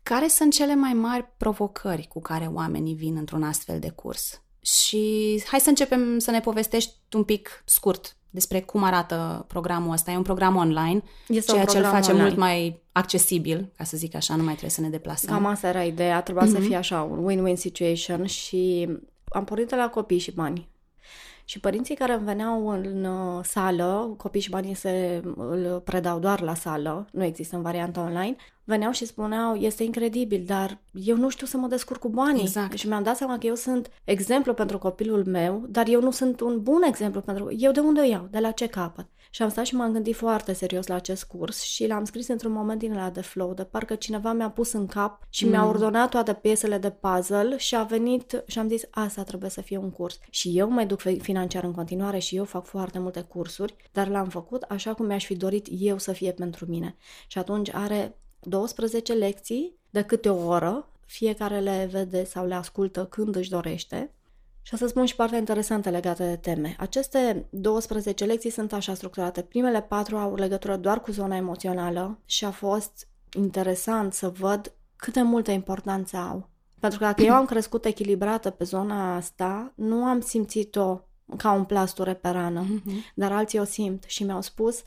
[0.04, 4.42] care sunt cele mai mari provocări cu care oamenii vin într-un astfel de curs.
[4.62, 10.12] Și hai să începem să ne povestești un pic scurt despre cum arată programul ăsta.
[10.12, 12.24] E un program online, Este ceea un ce îl program face online.
[12.28, 15.34] mult mai accesibil, ca să zic așa, nu mai trebuie să ne deplasăm.
[15.34, 16.62] Cam asta era ideea, trebuia să Mhm.
[16.68, 18.90] fie așa, un win-win situation și
[19.30, 20.68] am pornit de la copii și bani.
[21.46, 26.42] Și părinții care îmi veneau în uh, sală, copii și banii se îl predau doar
[26.42, 31.30] la sală, nu există în varianta online, veneau și spuneau, este incredibil, dar eu nu
[31.30, 32.42] știu să mă descurc cu banii.
[32.42, 32.78] Exact.
[32.78, 36.40] Și mi-am dat seama că eu sunt exemplu pentru copilul meu, dar eu nu sunt
[36.40, 37.56] un bun exemplu pentru...
[37.58, 38.28] Eu de unde o iau?
[38.32, 39.08] De la ce capăt?
[39.36, 42.52] Și am stat și m-am gândit foarte serios la acest curs și l-am scris într-un
[42.52, 45.50] moment din la de flow, de parcă cineva mi-a pus în cap și Mm.
[45.50, 49.62] mi-a ordonat toate piesele de puzzle și a venit și am zis, asta trebuie să
[49.62, 50.20] fie un curs.
[50.30, 54.08] Și eu mă educ fi- financiar în continuare și eu fac foarte multe cursuri, dar
[54.08, 56.96] l-am făcut așa cum mi-aș fi dorit eu să fie pentru mine.
[57.28, 63.06] Și atunci are 12 lecții de câte o oră, fiecare le vede sau le ascultă
[63.06, 64.12] când își dorește.
[64.66, 66.76] Și o să spun și partea interesantă legată de teme.
[66.80, 69.42] Aceste 12 lecții sunt așa structurate.
[69.42, 75.14] Primele patru au legătură doar cu zona emoțională și a fost interesant să văd cât
[75.14, 76.50] de multă importanță au.
[76.80, 81.00] Pentru că dacă eu am crescut echilibrată pe zona asta, nu am simțit-o
[81.38, 82.92] ca un plasture pe rană Mhm.
[83.16, 84.84] dar alții o simt și mi-au spus,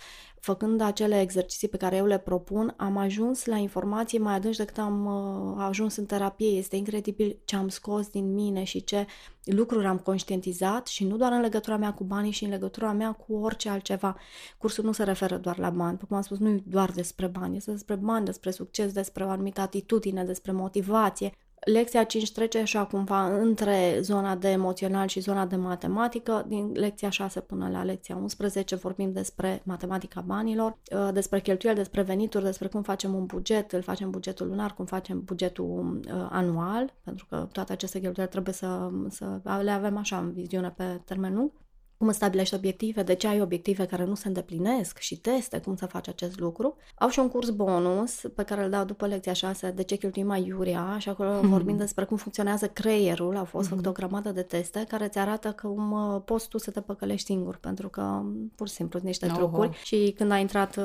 [0.47, 4.79] făcând acele exerciții pe care eu le propun, am ajuns la informații mai adânci decât
[4.79, 6.49] am uh, ajuns în terapie.
[6.49, 9.07] Este incredibil ce am scos din mine și ce
[9.45, 13.13] lucruri am conștientizat și nu doar în legătura mea cu banii și în legătura mea
[13.13, 14.17] cu orice altceva.
[14.59, 17.57] Cursul nu se referă doar la bani, cum am spus, nu e doar despre bani,
[17.57, 21.33] este despre bani, despre succes, despre o anumită atitudine, despre motivație.
[21.72, 26.44] Lecția 5 trece așa cumva între zona de emoțional și zona de matematică.
[26.48, 32.02] Din lecția 6 până la lecția 11 vorbim despre matematica banilor, uh, despre cheltuieli, despre
[32.02, 36.94] venituri, despre cum facem un buget, îl facem bugetul lunar, cum facem bugetul uh, anual,
[37.05, 41.35] pentru că toate aceste cheltuieli trebuie să, să le avem așa în viziune pe termen
[41.35, 41.50] lung
[41.99, 45.77] cum îți stabilești obiective, de ce ai obiective care nu se îndeplinesc și teste cum
[45.77, 46.77] să faci acest lucru.
[46.99, 50.27] Au și un curs bonus pe care îl dau după lecția 6 de ce cheltuim
[50.27, 51.49] mai iuria și acolo Hmm.
[51.49, 53.37] vorbim despre cum funcționează creierul.
[53.37, 53.69] Au fost Mhm.
[53.69, 57.27] făcute o grămadă de teste care îți arată cum uh, poți tu să te păcălești
[57.27, 59.37] singur, pentru că um, pur și simplu sunt niște Oho.
[59.37, 60.85] trucuri și când a intrat uh,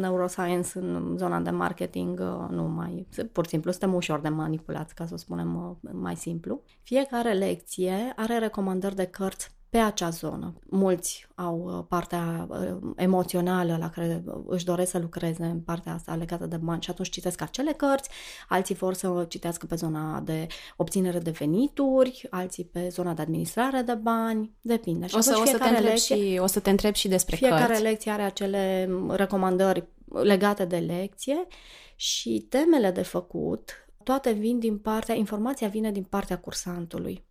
[0.00, 4.94] neuroscience în zona de marketing, uh, nu mai, pur și simplu suntem ușor de manipulați,
[4.94, 6.60] ca să o spunem uh, mai simplu.
[6.82, 10.54] Fiecare lecție are recomandări de cărți pe acea zonă.
[10.68, 16.14] Mulți au uh, partea uh, emoțională la care își doresc să lucreze în partea asta
[16.14, 18.08] legată de bani și atunci citesc acele cărți,
[18.48, 23.80] alții vor să citească pe zona de obținere de venituri, alții pe zona de administrare
[23.80, 25.06] de bani, depinde.
[25.06, 27.66] Și o, să, o, să te lecție, și, o să te întreb și despre fiecare
[27.66, 27.82] cărți.
[27.82, 29.84] lecție are acele recomandări
[30.22, 31.46] legate de lecție
[31.96, 33.70] și temele de făcut,
[34.02, 37.24] toate vin din partea, informația vine din partea cursantului.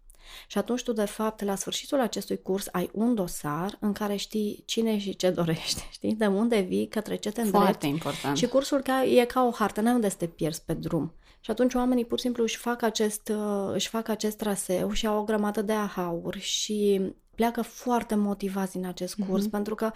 [0.48, 4.64] Și atunci tu, de fapt, la sfârșitul acestui curs ai un dosar în care știi
[4.66, 6.16] cine și ce dorește, știi?
[6.16, 7.66] De unde vii, către ce te îndrepti.
[7.66, 8.38] Foarte important.
[8.38, 11.14] Și cursul ca, e ca o hartă, n-ai unde să te pierzi pe drum.
[11.40, 15.08] Și atunci oamenii pur și simplu își fac acest, uh, își fac acest traseu și
[15.08, 17.02] au o grămadă de ahauri și
[17.36, 19.52] pleacă foarte motivați din acest curs, mm-hmm.
[19.52, 19.92] pentru că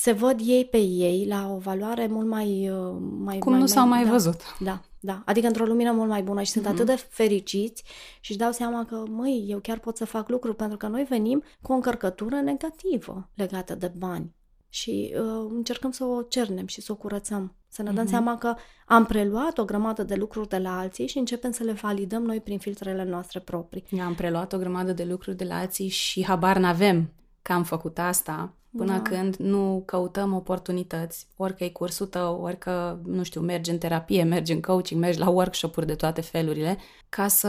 [0.00, 2.70] se văd ei pe ei la o valoare mult mai...
[2.70, 4.40] Uh, mai Cum mai, nu s-au mai da, văzut.
[4.58, 5.22] Da, da.
[5.24, 6.70] Adică într-o lumină mult mai bună și sunt mm-hmm.
[6.70, 7.82] atât de fericiți
[8.20, 11.02] și își dau seama că, măi, eu chiar pot să fac lucruri pentru că noi
[11.02, 14.34] venim cu o încărcătură negativă legată de bani
[14.68, 17.54] și uh, încercăm să o cernem și să o curățăm.
[17.68, 18.08] Să ne dăm mm-hmm.
[18.08, 18.54] seama că
[18.86, 22.40] am preluat o grămadă de lucruri de la alții și începem să le validăm noi
[22.40, 23.84] prin filtrele noastre proprii.
[24.04, 27.98] Am preluat o grămadă de lucruri de la alții și habar n-avem că am făcut
[27.98, 29.02] asta până da.
[29.02, 34.52] când nu căutăm oportunități, orică e cursul tău, orică, nu știu, mergi în terapie, mergi
[34.52, 37.48] în coaching, mergi la workshop-uri de toate felurile, ca să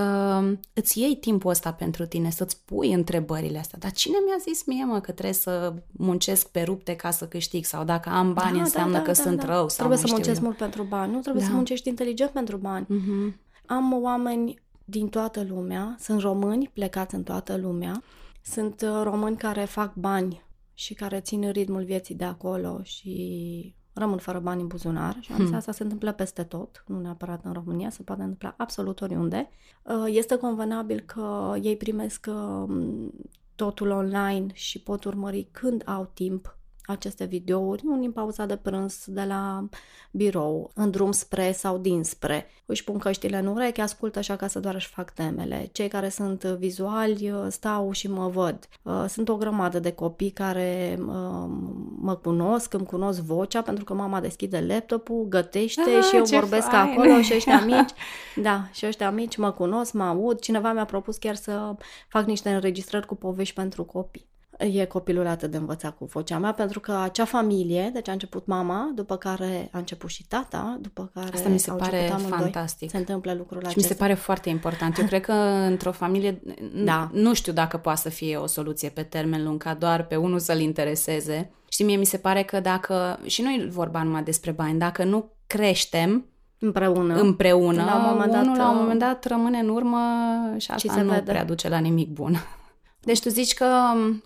[0.73, 3.77] îți iei timpul ăsta pentru tine, să-ți pui întrebările astea.
[3.82, 7.65] Dar cine mi-a zis mie, mă, că trebuie să muncesc pe rupte ca să câștig?
[7.65, 9.45] Sau dacă am bani, da, înseamnă da, da, că da, sunt da.
[9.45, 9.67] rău?
[9.67, 10.45] Sau trebuie să muncesc eu.
[10.45, 11.49] mult pentru bani, nu trebuie da.
[11.49, 12.86] să muncești inteligent pentru bani.
[12.86, 13.34] Uh-huh.
[13.65, 18.04] Am oameni din toată lumea, sunt români plecați în toată lumea,
[18.41, 24.17] sunt uh, români care fac bani și care țin ritmul vieții de acolo și rămân
[24.17, 25.54] fără bani în buzunar și hmm.
[25.54, 29.49] asta se întâmplă peste tot, nu neapărat în România, se poate întâmpla absolut oriunde.
[29.84, 32.75] Uh, este convenabil că ei primesc uh,
[33.56, 36.58] totul online și pot urmări când au timp
[36.91, 39.67] aceste videouri, nu în pauza de prânz de la
[40.12, 42.47] birou, în drum spre sau dinspre.
[42.65, 45.69] Își pun căștile în ureche, ascultă așa ca să doar își fac temele.
[45.71, 48.67] Cei care sunt vizuali uh, stau și mă văd.
[48.82, 51.49] Uh, sunt o grămadă de copii care uh,
[51.97, 56.69] mă cunosc, îmi cunosc vocea pentru că mama deschide laptopul, gătește ah, și eu vorbesc
[56.69, 56.89] fain.
[56.89, 57.91] acolo și ăștia mici,
[58.36, 60.39] da, și ăștia mici mă cunosc, mă aud.
[60.39, 61.75] Cineva mi-a propus chiar să
[62.08, 64.31] fac niște înregistrări cu povești pentru copii
[64.63, 68.45] e copilul atât de învățat cu vocea mea, pentru că acea familie, deci a început
[68.45, 72.89] mama, după care a început și tata, după care Asta mi se pare fantastic.
[72.89, 73.80] Se întâmplă lucrul acesta.
[73.80, 74.97] Și mi se pare foarte important.
[74.97, 75.34] Eu cred că
[75.67, 76.41] într-o familie,
[76.84, 77.10] da.
[77.13, 80.39] nu știu dacă poate să fie o soluție pe termen lung, ca doar pe unul
[80.39, 81.52] să-l intereseze.
[81.69, 85.04] Și mie mi se pare că dacă, și nu e vorba numai despre bani, dacă
[85.04, 86.26] nu creștem,
[86.60, 87.15] împreună.
[87.15, 87.84] Împreună.
[87.84, 90.00] La un moment dat, unul la un moment dat rămâne în urmă
[90.58, 91.21] și asta și nu vede.
[91.32, 92.38] prea duce la nimic bun.
[93.03, 93.67] Deci tu zici că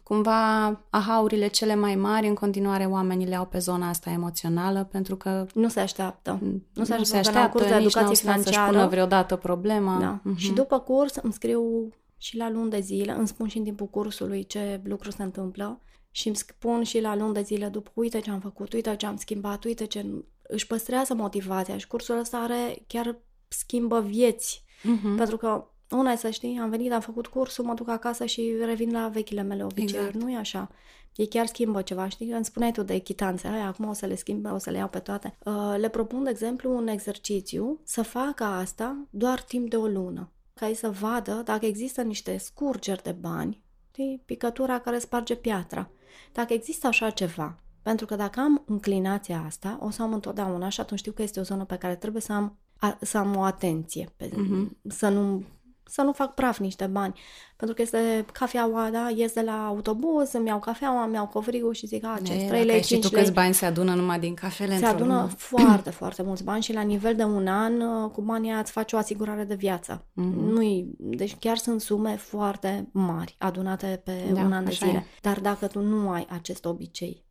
[0.04, 5.16] cumva ahaurile cele mai mari în continuare oamenii le au pe zona asta emoțională pentru
[5.16, 6.40] că nu se așteaptă.
[6.74, 8.44] Nu se, nu se așteaptă, la curs de educație financiară.
[8.44, 10.00] să-și pună vreodată problema.
[10.00, 10.22] Da.
[10.22, 10.38] Uh-huh.
[10.38, 13.88] Și după curs îmi scriu și la luni de zile, îmi spun și în timpul
[13.88, 15.80] cursului ce lucru se întâmplă
[16.12, 19.06] și îmi spun și la luni de zile după, uite ce am făcut, uite ce
[19.06, 20.06] am schimbat, uite ce...
[20.48, 24.64] Își păstrează motivația și cursul ăsta are chiar schimbă vieți.
[24.82, 25.18] Uh-huh.
[25.18, 28.54] Pentru că una e să știi, am venit, am făcut cursul, mă duc acasă și
[28.66, 30.08] revin la vechile mele obiceiuri.
[30.08, 30.24] Exact.
[30.24, 30.70] Nu e așa.
[31.16, 32.32] Ei chiar schimbă ceva, știi?
[32.32, 34.88] Îmi spuneai tu de echitanțe, aia, acum o să le schimb, o să le iau
[34.88, 35.38] pe toate.
[35.46, 40.32] Uh, le propun, de exemplu, un exercițiu să facă asta doar timp de o lună,
[40.54, 44.22] ca ei să vadă dacă există niște scurgeri de bani, știi?
[44.26, 45.90] Picătura care sparge piatra.
[46.32, 50.80] Dacă există așa ceva, pentru că dacă am înclinația asta, o să am întotdeauna și
[50.80, 53.42] atunci știu că este o zonă pe care trebuie să am, a, să am o
[53.42, 54.88] atenție, pe, uh-huh.
[54.88, 55.44] să nu
[55.88, 57.14] să nu fac praf niște bani.
[57.56, 61.74] Pentru că este cafeaua, da, ies de la autobuz, îmi iau cafeaua, îmi iau covrigul
[61.74, 64.34] și zic, a, ce 3 lei, 5 Și tu câți bani se adună numai din
[64.34, 65.30] cafele Se adună lună.
[65.52, 68.96] foarte, foarte mulți bani și la nivel de un an, uh, cu banii ați face
[68.96, 70.06] o asigurare de viață.
[70.12, 70.50] Mm-hmm.
[70.50, 74.92] nu deci chiar sunt sume foarte mari adunate pe da, un an de zile.
[74.92, 75.20] E.
[75.22, 77.25] Dar dacă tu nu ai acest obicei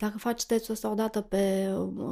[0.00, 1.68] dacă faci testul ăsta o dată pe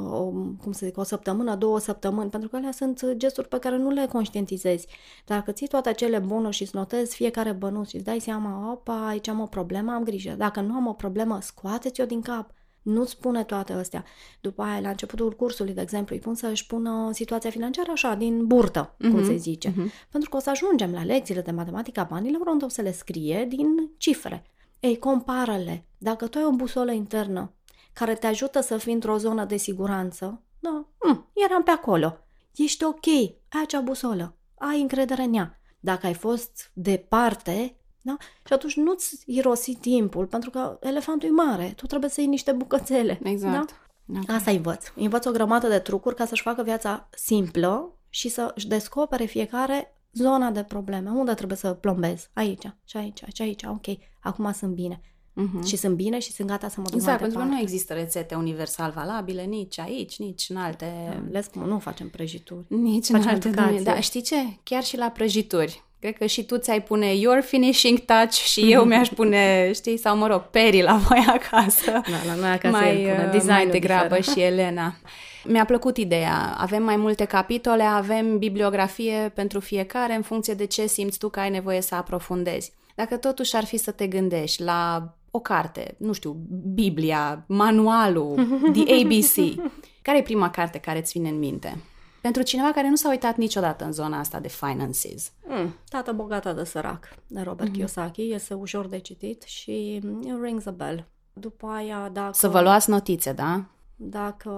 [0.09, 0.23] o,
[0.61, 3.89] cum să zic, o săptămână, două săptămâni, pentru că alea sunt gesturi pe care nu
[3.89, 4.87] le conștientizezi.
[5.25, 9.07] Dacă ții toate acele bonuri și îți notezi fiecare bănuț și îți dai seama, opa,
[9.07, 10.35] aici am o problemă, am grijă.
[10.37, 12.53] Dacă nu am o problemă, scoateți-o din cap.
[12.81, 14.03] Nu-ți spune toate astea.
[14.41, 18.13] După aia, la începutul cursului, de exemplu, îi pun să își pună situația financiară așa,
[18.13, 19.71] din burtă, uh-huh, cum se zice.
[19.71, 20.07] Uh-huh.
[20.09, 22.91] Pentru că o să ajungem la lecțiile de matematică a banilor unde o să le
[22.91, 24.43] scrie din cifre.
[24.79, 25.85] Ei, compară-le.
[25.97, 27.53] Dacă tu ai o busolă internă
[27.93, 32.17] care te ajută să fii într-o zonă de siguranță, da, mm, eram pe acolo.
[32.55, 35.59] Ești ok, ai acea busolă, ai încredere în ea.
[35.79, 38.17] Dacă ai fost departe, Da?
[38.45, 42.51] Și atunci nu-ți irosi timpul, pentru că elefantul e mare, tu trebuie să iei niște
[42.51, 43.19] bucățele.
[43.23, 43.69] Exact.
[44.05, 44.19] Da?
[44.19, 44.35] Okay.
[44.35, 44.85] Asta învăț.
[44.95, 50.51] Învăț o grămadă de trucuri ca să-și facă viața simplă și să-și descopere fiecare zona
[50.51, 51.09] de probleme.
[51.09, 52.29] Unde trebuie să plombez?
[52.33, 53.63] Aici, și aici, și aici.
[53.63, 53.85] Ok,
[54.19, 55.01] acum sunt bine.
[55.41, 55.65] Mhm.
[55.65, 57.63] Și sunt bine și sunt gata să mă duc Exact, mai pentru că departe.
[57.63, 60.85] nu există rețete universal valabile nici aici, nici în alte...
[61.31, 62.65] Le spun, nu facem prăjituri.
[62.67, 63.61] Nici în Facem alte educație.
[63.61, 63.83] domenii.
[63.83, 64.35] Dar știi ce?
[64.63, 65.83] Chiar și la prăjituri.
[65.99, 70.17] Cred că și tu ți-ai pune your finishing touch și eu mi-aș pune, știi, sau
[70.17, 71.91] mă rog, Peri la voi acasă.
[71.91, 74.31] Da, la noi acasă mai, el pune uh, designul mai degrabă diferă.
[74.39, 74.95] și Elena.
[75.43, 76.55] Mi-a plăcut ideea.
[76.57, 81.39] Avem mai multe capitole, avem bibliografie pentru fiecare în funcție de ce simți tu că
[81.39, 82.71] ai nevoie să aprofundezi.
[82.95, 86.31] Dacă totuși ar fi să te gândești la o carte, nu știu,
[86.73, 88.35] Biblia, manualul,
[88.73, 89.61] The ABC,
[90.01, 91.83] care e prima carte care îți vine în minte?
[92.21, 95.31] Pentru cineva care nu s-a uitat niciodată în zona asta de finances.
[95.47, 97.73] Mm, Tată bogat, de sărac, de Robert mm-hmm.
[97.73, 98.31] Kiyosaki.
[98.33, 101.05] Este ușor de citit și mm, rings a bell.
[101.33, 103.63] După aia, dacă, Să vă luați notițe, da?
[103.95, 104.51] dacă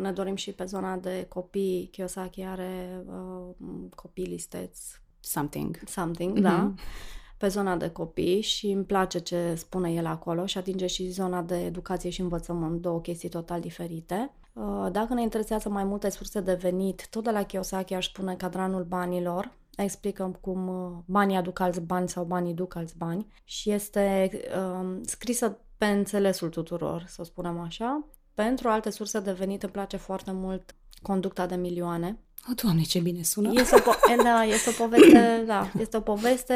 [0.00, 3.54] ne dorim și pe zona de copii, Kiyosaki are uh,
[3.94, 5.78] copii listeți Something.
[5.86, 6.40] something, Mhm.
[6.40, 6.50] mm-hmm.
[6.50, 6.72] da?
[7.40, 11.42] Pe zona de copii și îmi place ce spune el acolo și atinge și zona
[11.42, 14.30] de educație și învățământ, două chestii total diferite.
[14.52, 18.34] Uh, Dacă ne interesează mai multe surse de venit, tot de la Kiyosaki aș spune
[18.34, 23.70] cadranul banilor, explică cum uh, banii aduc alți bani sau banii duc alți bani și
[23.70, 24.30] este
[24.80, 28.06] um, scrisă pe înțelesul tuturor, să spunem așa.
[28.34, 32.98] Pentru alte surse de venit îmi place foarte mult conducta de milioane, O, Doamne, ce
[33.00, 33.50] bine sună!
[33.54, 36.54] este o, po- e, da, este o poveste, da, este o poveste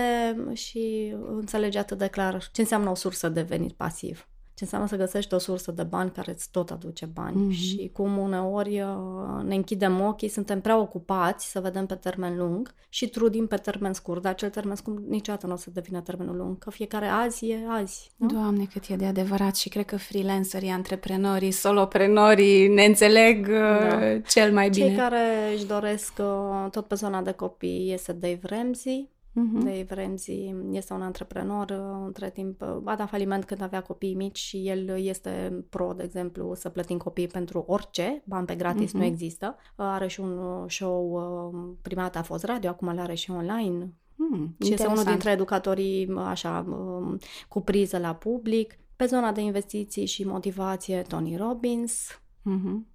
[0.53, 4.29] și înțelege atât de clar ce înseamnă o sursă de venit pasiv.
[4.55, 7.51] Ce înseamnă să găsești o sursă de bani care îți tot aduce bani Mhm.
[7.51, 7.55] mm-hmm.
[7.57, 12.75] și cum uneori uh, ne închidem ochii, suntem prea ocupați să vedem pe termen lung
[12.89, 16.37] și trudim pe termen scurt, dar acel termen scurt niciodată nu o să devină termenul
[16.37, 18.13] lung, că fiecare azi e azi.
[18.17, 18.27] Nu?
[18.27, 23.79] Doamne, cât e de adevărat și cred că freelancerii, antreprenorii, soloprenorii ne înțeleg Da.
[23.89, 24.19] da.
[24.21, 24.87] cel mai bine.
[24.87, 29.59] Cei care își doresc uh, tot pe zona de copii este Dave Ramsey, Mhm.
[29.65, 34.15] Dave Ramsey este un antreprenor, uh, între timp uh, a dat faliment când avea copii
[34.15, 38.91] mici și el este pro, de exemplu, să plătim copii pentru orice, bani pe gratis
[38.93, 38.97] Mhm.
[39.01, 39.57] nu există.
[39.59, 43.15] Uh, Are și un uh, show, uh, prima dată a fost radio, acum le are
[43.15, 43.93] și online.
[44.17, 45.07] Hmm, Și este unul interesant.
[45.07, 47.19] dintre educatorii uh, așa um,
[47.49, 48.79] cu priză la public.
[48.97, 52.21] Pe zona de investiții și motivație, Tony Robbins.
[52.43, 52.87] Mhm.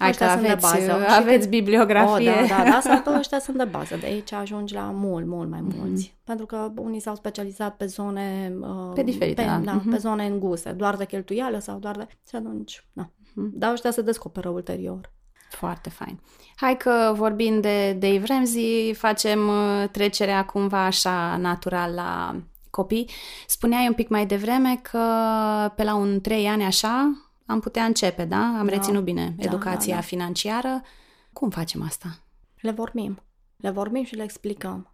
[0.00, 0.98] Hai că Ăștia sunt de aveți, bază.
[1.00, 2.30] uh, Și aveți când- bibliografie.
[2.30, 3.96] Oh, da, da, da, sau ăștia sunt de bază.
[3.96, 6.12] De aici ajungi la mult, mult mai mulți.
[6.14, 6.20] Mhm.
[6.24, 8.52] Pentru că unii s-au specializat pe zone...
[8.60, 9.56] Uh, Pe diferite, pe, da.
[9.64, 9.90] da, Mhm.
[9.90, 12.06] pe zone înguste, doar de cheltuială sau doar de...
[12.28, 13.10] Și atunci, da.
[13.34, 13.50] Mhm.
[13.54, 15.12] Dar ăștia se descoperă ulterior.
[15.50, 16.20] Foarte fain.
[16.56, 22.36] Hai că vorbind de Dave Ramsey, facem uh, trecerea cumva așa natural la
[22.70, 23.10] copii.
[23.46, 24.98] Spuneai un pic mai devreme că
[25.76, 27.12] pe la un trei ani așa
[27.50, 28.58] am putea începe, da?
[28.58, 28.72] Am Da.
[28.72, 30.06] reținut bine Da, educația da, da.
[30.06, 30.82] financiară.
[31.32, 32.18] Cum facem asta?
[32.60, 33.22] Le vorbim.
[33.56, 34.92] Le vorbim și le explicăm.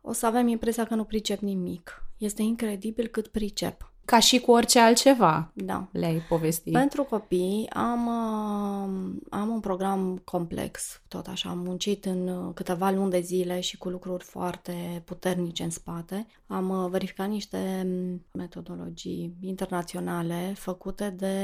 [0.00, 2.02] O să avem impresia că nu pricep nimic.
[2.16, 3.92] Este incredibil cât pricep.
[4.08, 5.88] Ca și cu orice altceva Da.
[5.92, 6.70] le-ai povesti.
[6.70, 12.90] Pentru copii am, uh, am un program complex, tot așa, am muncit în uh, câteva
[12.90, 16.26] luni de zile și cu lucruri foarte puternice în spate.
[16.46, 21.34] Am uh, verificat niște mm, metodologii internaționale făcute de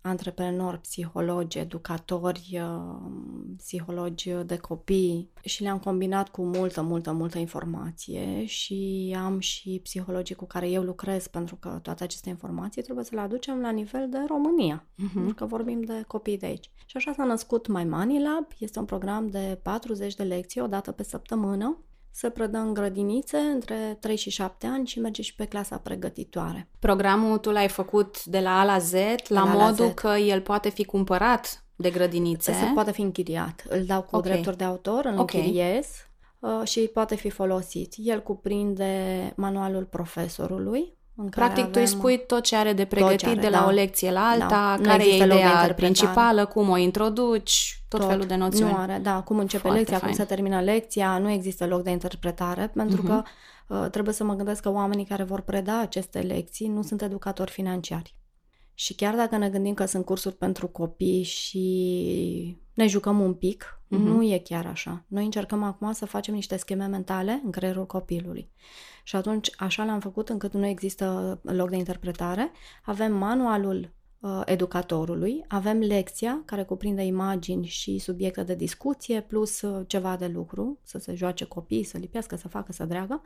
[0.00, 3.10] antreprenori, psihologi, educatori, uh,
[3.56, 10.34] psihologi de copii și le-am combinat cu multă, multă, multă informație și am și psihologii
[10.34, 14.08] cu care eu lucrez pentru că toate aceste informații trebuie să le aducem la nivel
[14.10, 15.12] de România, Mhm.
[15.14, 16.70] pentru că vorbim de copii de aici.
[16.86, 20.66] Și așa s-a născut My Money Lab, este un program de 40 de lecții, o
[20.66, 21.78] dată pe săptămână,
[22.10, 26.68] se predă în grădinițe între 3 și 7 ani și merge și pe clasa pregătitoare.
[26.78, 29.94] Programul tu l-ai făcut de la A la Z, la, la A la modul Z.
[29.94, 32.52] că el poate fi cumpărat de grădinițe.
[32.52, 33.64] Se poate fi închiriat.
[33.68, 34.22] Îl dau cu Ok.
[34.22, 35.32] drepturi de autor, îl Ok.
[35.34, 35.86] închiriez
[36.38, 37.92] uh, și poate fi folosit.
[37.96, 42.84] El cuprinde manualul profesorului, în care Practic, tu îi avem- spui tot ce are de
[42.84, 43.66] pregătit are, de la da.
[43.66, 44.76] o lecție la alta, Da.
[44.76, 45.74] Nu care e există loc de ideea interpretare.
[45.74, 48.70] principală, cum o introduci, tot, felul de noțiuni.
[48.70, 50.12] Nu are, da, cum începe Foarte lecția, fain.
[50.12, 53.06] cum se termină lecția, nu există loc de interpretare, pentru Mhm.
[53.06, 53.22] că
[53.82, 57.50] uh, trebuie să mă gândesc că oamenii care vor preda aceste lecții nu sunt educatori
[57.50, 58.14] financiari.
[58.74, 63.80] Și chiar dacă ne gândim că sunt cursuri pentru copii și ne jucăm un pic,
[63.88, 64.02] Mhm.
[64.02, 65.04] nu e chiar așa.
[65.06, 68.50] Noi încercăm acum să facem niște scheme mentale în creierul copilului.
[69.06, 72.50] Și atunci așa l-am făcut încât nu există loc de interpretare.
[72.84, 79.84] Avem manualul uh, educatorului, avem lecția care cuprinde imagini și subiecte de discuție plus uh,
[79.86, 83.22] ceva de lucru, să se joace copii, să lipească, să facă, să dreagă.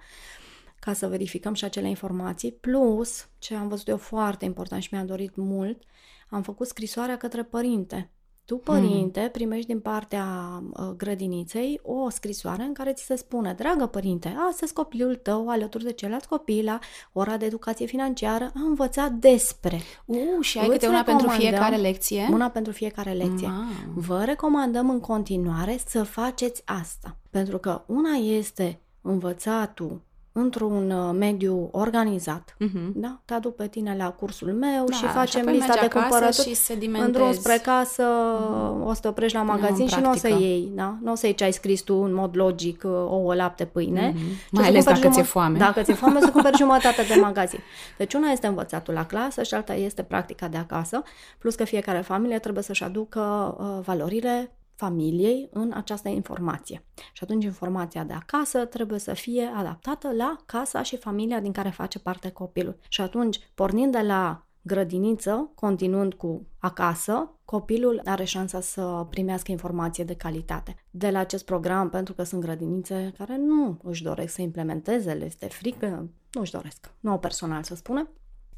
[0.79, 2.53] ca să verificăm și acele informații.
[2.53, 5.83] Plus, ce am văzut eu foarte important și mi-a dorit mult,
[6.29, 8.11] am făcut scrisoarea către părinte.
[8.51, 9.31] Tu, părinte, hmm.
[9.31, 10.27] primești din partea
[10.73, 15.85] uh, grădiniței o scrisoare în care ți se spune, dragă părinte, astăzi copilul tău, alături
[15.85, 16.79] de ceilalți copii la
[17.13, 19.81] ora de educație financiară, a învățat despre.
[20.05, 22.29] Uh, și ai câte una pentru fiecare lecție?
[22.33, 23.47] Una pentru fiecare lecție.
[23.47, 23.93] Wow.
[23.95, 27.17] Vă recomandăm în continuare să faceți asta.
[27.31, 30.01] Pentru că una este învățatul
[30.41, 32.93] într-un uh, mediu organizat, uh-huh.
[32.95, 33.21] da?
[33.25, 36.59] Te aduc pe tine la cursul meu da, și facem și lista de cumpărături.
[36.93, 38.87] în drum spre casă, uh-huh.
[38.87, 40.97] o să te oprești la magazin și nu o să iei, da?
[41.03, 44.13] Nu o să iei ce ai scris tu în mod logic, uh, ouă, lapte, pâine.
[44.13, 44.51] Uh-huh.
[44.51, 45.59] Mai ales dacă ți-e foame.
[45.59, 47.59] Dacă ți-e foame, să cumperi jumătate de magazin.
[47.97, 51.03] Deci una este învățatul la clasă și alta este practica de acasă,
[51.39, 54.51] plus că fiecare familie trebuie să-și aducă uh, valorile
[54.81, 56.85] familiei în această informație.
[57.13, 61.69] Și atunci informația de acasă trebuie să fie adaptată la casa și familia din care
[61.71, 62.79] face parte copilul.
[62.89, 70.05] Și atunci, pornind de la grădiniță, continuând cu acasă, copilul are șansa să primească informație
[70.05, 70.75] de calitate.
[70.91, 75.25] De la acest program, pentru că sunt grădinițe care nu își doresc să implementeze, le
[75.25, 78.09] este frică, nu își doresc, nu au personal să spunem,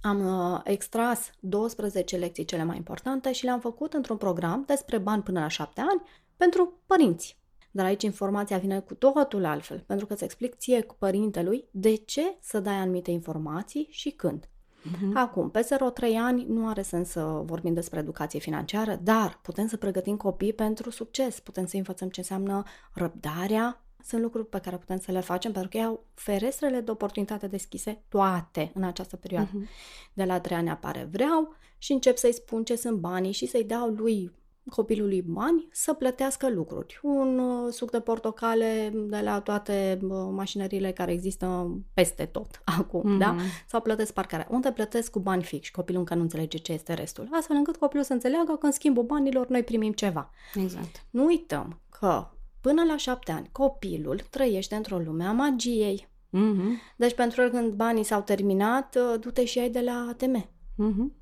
[0.03, 5.23] am uh, extras 12 lecții cele mai importante și le-am făcut într-un program despre bani
[5.23, 6.03] până la 7 ani
[6.37, 7.41] pentru părinți.
[7.71, 11.95] Dar aici informația vine cu totul altfel, pentru că îți explic ție cu părintelui de
[11.95, 14.47] ce să dai anumite informații și când.
[14.83, 15.15] Uh-huh.
[15.15, 15.67] Acum, pe
[16.11, 20.53] 0-3 ani nu are sens să vorbim despre educație financiară, dar putem să pregătim copii
[20.53, 22.63] pentru succes, putem să învățăm ce înseamnă
[22.95, 26.91] răbdarea, sunt lucruri pe care putem să le facem pentru că ei au ferestrele de
[26.91, 29.51] oportunitate deschise toate în această perioadă.
[29.51, 29.69] Uh-huh.
[30.13, 33.65] De la trei ani apare vreau și încep să-i spun ce sunt banii și să-i
[33.65, 34.33] dau lui
[34.71, 37.01] copilului bani să plătească lucruri.
[37.03, 43.15] Un uh, suc de portocale de la toate uh, mașinările care există peste tot acum,
[43.15, 43.19] mm-hmm.
[43.19, 43.37] da?
[43.67, 44.47] Sau plătesc parcarea.
[44.51, 47.29] Unde plătesc cu bani fix și copilul încă nu înțelege ce este restul.
[47.33, 50.31] Astfel încât copilul să înțeleagă că în schimbul banilor noi primim ceva.
[50.55, 51.07] Exact.
[51.11, 52.27] Nu uităm că
[52.63, 56.09] până la șapte ani copilul trăiește într-o lume a magiei.
[56.37, 56.97] Mm-hmm.
[56.97, 60.49] Deci pentru el când banii s-au terminat, uh, du-te și ai de la ATM.
[60.49, 61.21] Mm-hmm.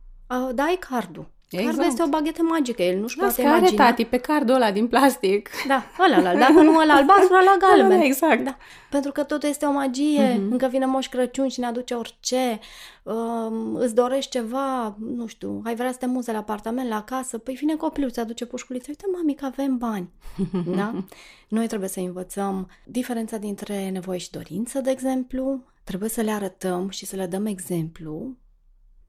[0.55, 1.77] Dai cardul Exact.
[1.77, 3.67] Cardul este o baghetă magică, el nu-și da, poate imagina.
[3.67, 5.51] are tati pe cardul ăla din plastic.
[5.67, 7.99] Da, ăla, ăla, dacă nu ăla albastru, ăla galben.
[7.99, 8.45] Da, exact.
[8.45, 8.57] Da.
[8.91, 10.51] Pentru că totul este o magie, mm-hmm.
[10.51, 12.59] încă vine Moș Crăciun și ne aduce orice,
[13.03, 17.39] uh, îți dorești ceva, nu știu, ai vrea să te muze la apartament, la casă,
[17.39, 20.11] păi vine copilul, îți aduce pușculiță, uite mami că avem bani.
[20.77, 21.05] da?
[21.49, 26.89] Noi trebuie să învățăm diferența dintre nevoie și dorință, de exemplu, trebuie să le arătăm
[26.89, 28.37] și să le dăm exemplu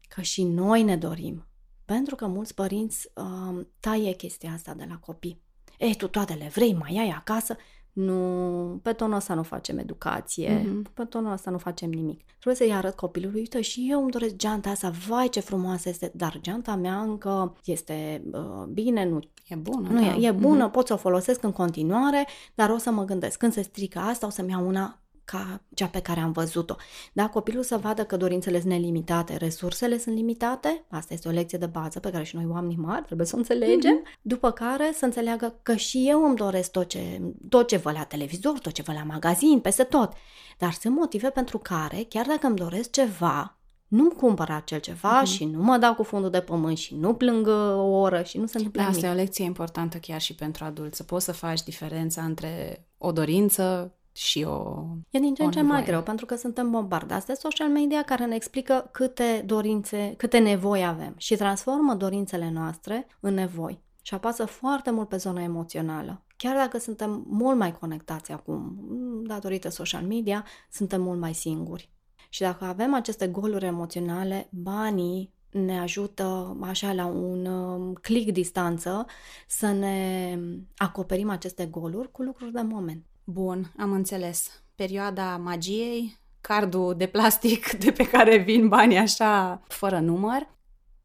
[0.07, 1.45] că și noi ne dorim
[1.93, 5.41] pentru că mulți părinți uh, taie chestia asta de la copii.
[5.77, 7.55] Ei, tu toate le vrei, mai ai acasă?
[7.93, 10.93] Nu, pe tonul ăsta nu facem educație, mm-hmm.
[10.93, 12.21] pe tonul ăsta nu facem nimic.
[12.39, 16.11] Trebuie să-i arăt copilului, uite, și eu îmi doresc geanta asta, vai ce frumoasă este,
[16.15, 20.15] dar geanta mea încă este uh, bine, nu E bună, nu da.
[20.15, 20.71] e, e bună, mm-hmm.
[20.71, 24.25] pot să o folosesc în continuare, dar o să mă gândesc, când se strică asta,
[24.25, 25.01] o să-mi iau una
[25.31, 26.75] ca cea pe care am văzut-o.
[27.13, 31.57] Da, copilul să vadă că dorințele sunt nelimitate, resursele sunt limitate, asta este o lecție
[31.57, 34.19] de bază pe care și noi oamenii mari trebuie să o înțelegem, mm-hmm.
[34.21, 38.03] după care să înțeleagă că și eu îmi doresc tot ce, tot ce văd la
[38.03, 40.13] televizor, tot ce văd la magazin, peste tot.
[40.57, 43.57] Dar sunt motive pentru care, chiar dacă îmi doresc ceva,
[43.87, 45.31] nu-mi cumpăr acel ceva mm-hmm.
[45.31, 48.45] și nu mă dau cu fundul de pământ și nu plâng o oră și nu
[48.45, 49.09] se întâmplă Asta nimic.
[49.09, 53.11] e o lecție importantă chiar și pentru adulți, să poți să faci diferența între o
[53.11, 57.33] dorință și o E din ce în ce mai greu, pentru că suntem bombardați de
[57.33, 63.33] social media care ne explică câte dorințe, câte nevoi avem și transformă dorințele noastre în
[63.33, 66.21] nevoi și apasă foarte mult pe zona emoțională.
[66.37, 68.75] Chiar dacă suntem mult mai conectați acum,
[69.27, 71.89] datorită social media, suntem mult mai singuri.
[72.29, 79.05] Și dacă avem aceste goluri emoționale, banii ne ajută așa la un um, click distanță
[79.47, 80.39] să ne
[80.77, 83.05] acoperim aceste goluri cu lucruri de moment.
[83.23, 84.63] Bun, am înțeles.
[84.75, 90.59] Perioada magiei, cardul de plastic de pe care vin banii așa fără număr.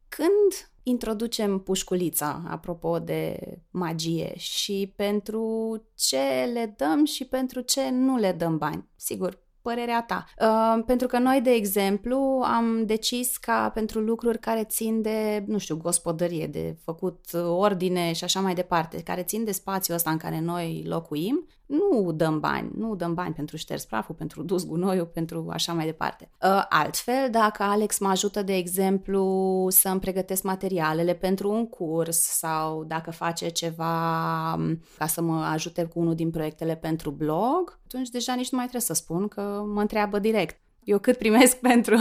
[0.09, 3.39] Când introducem pușculița, apropo de
[3.71, 8.87] magie, și pentru ce le dăm și pentru ce nu le dăm bani?
[8.95, 10.25] Sigur, părerea ta.
[10.41, 15.57] Uh, pentru că noi, de exemplu, am decis ca pentru lucruri care țin de, nu
[15.57, 20.17] știu, gospodărie, de făcut ordine și așa mai departe, care țin de spațiul ăsta în
[20.17, 25.05] care noi locuim, nu dăm bani, nu dăm bani pentru șters praful, pentru dus gunoiul,
[25.05, 26.29] pentru așa mai departe.
[26.41, 32.19] Uh, altfel, dacă Alex mă ajută, de exemplu, să îmi pregătesc materialele pentru un curs
[32.19, 37.79] sau dacă face ceva um, ca să mă ajute cu unul din proiectele pentru blog,
[37.85, 41.57] atunci deja nici nu mai trebuie să spun că mă întreabă direct eu cât primesc
[41.69, 41.97] pentru,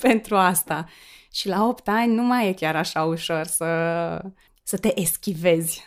[0.00, 0.86] pentru asta.
[1.32, 4.22] Și la 8 ani nu mai e chiar așa ușor să,
[4.62, 5.84] să te eschivezi.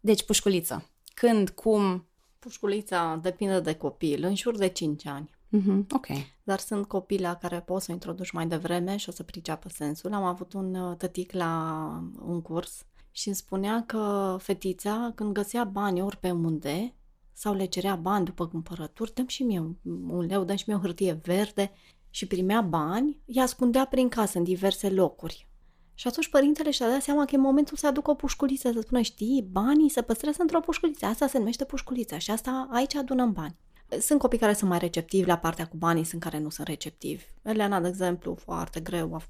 [0.00, 0.90] Deci, pușculiță.
[1.14, 2.06] Când, cum?
[2.42, 5.30] Pușculița depinde de copil, în jur de 5 ani.
[5.56, 5.86] Mm-hmm.
[5.90, 6.06] Ok.
[6.42, 10.12] Dar sunt copii la care poți să introduci mai devreme și o să priceapă sensul.
[10.12, 15.64] Am avut un uh, tătic la un curs și îmi spunea că fetița, când găsea
[15.64, 16.94] bani ori pe unde,
[17.32, 19.76] sau le cerea bani după cumpărături, dăm și mie
[20.08, 21.72] un leu, dăm și mie o hârtie verde
[22.10, 25.48] și primea bani, îi ascundea prin casă în diverse locuri.
[25.94, 29.00] Și atunci părintele și-a dat seama că e momentul să aducă o pușculiță, să spună,
[29.00, 33.56] știi, banii se păstrează într-o pușculiță, asta se numește pușculiță și asta aici adunăm bani.
[34.00, 37.24] Sunt copii care sunt mai receptivi la partea cu banii, sunt care nu sunt receptivi.
[37.42, 39.22] Eleana, de exemplu, foarte greu,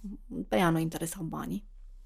[0.48, 1.64] pe ea nu interesau banii.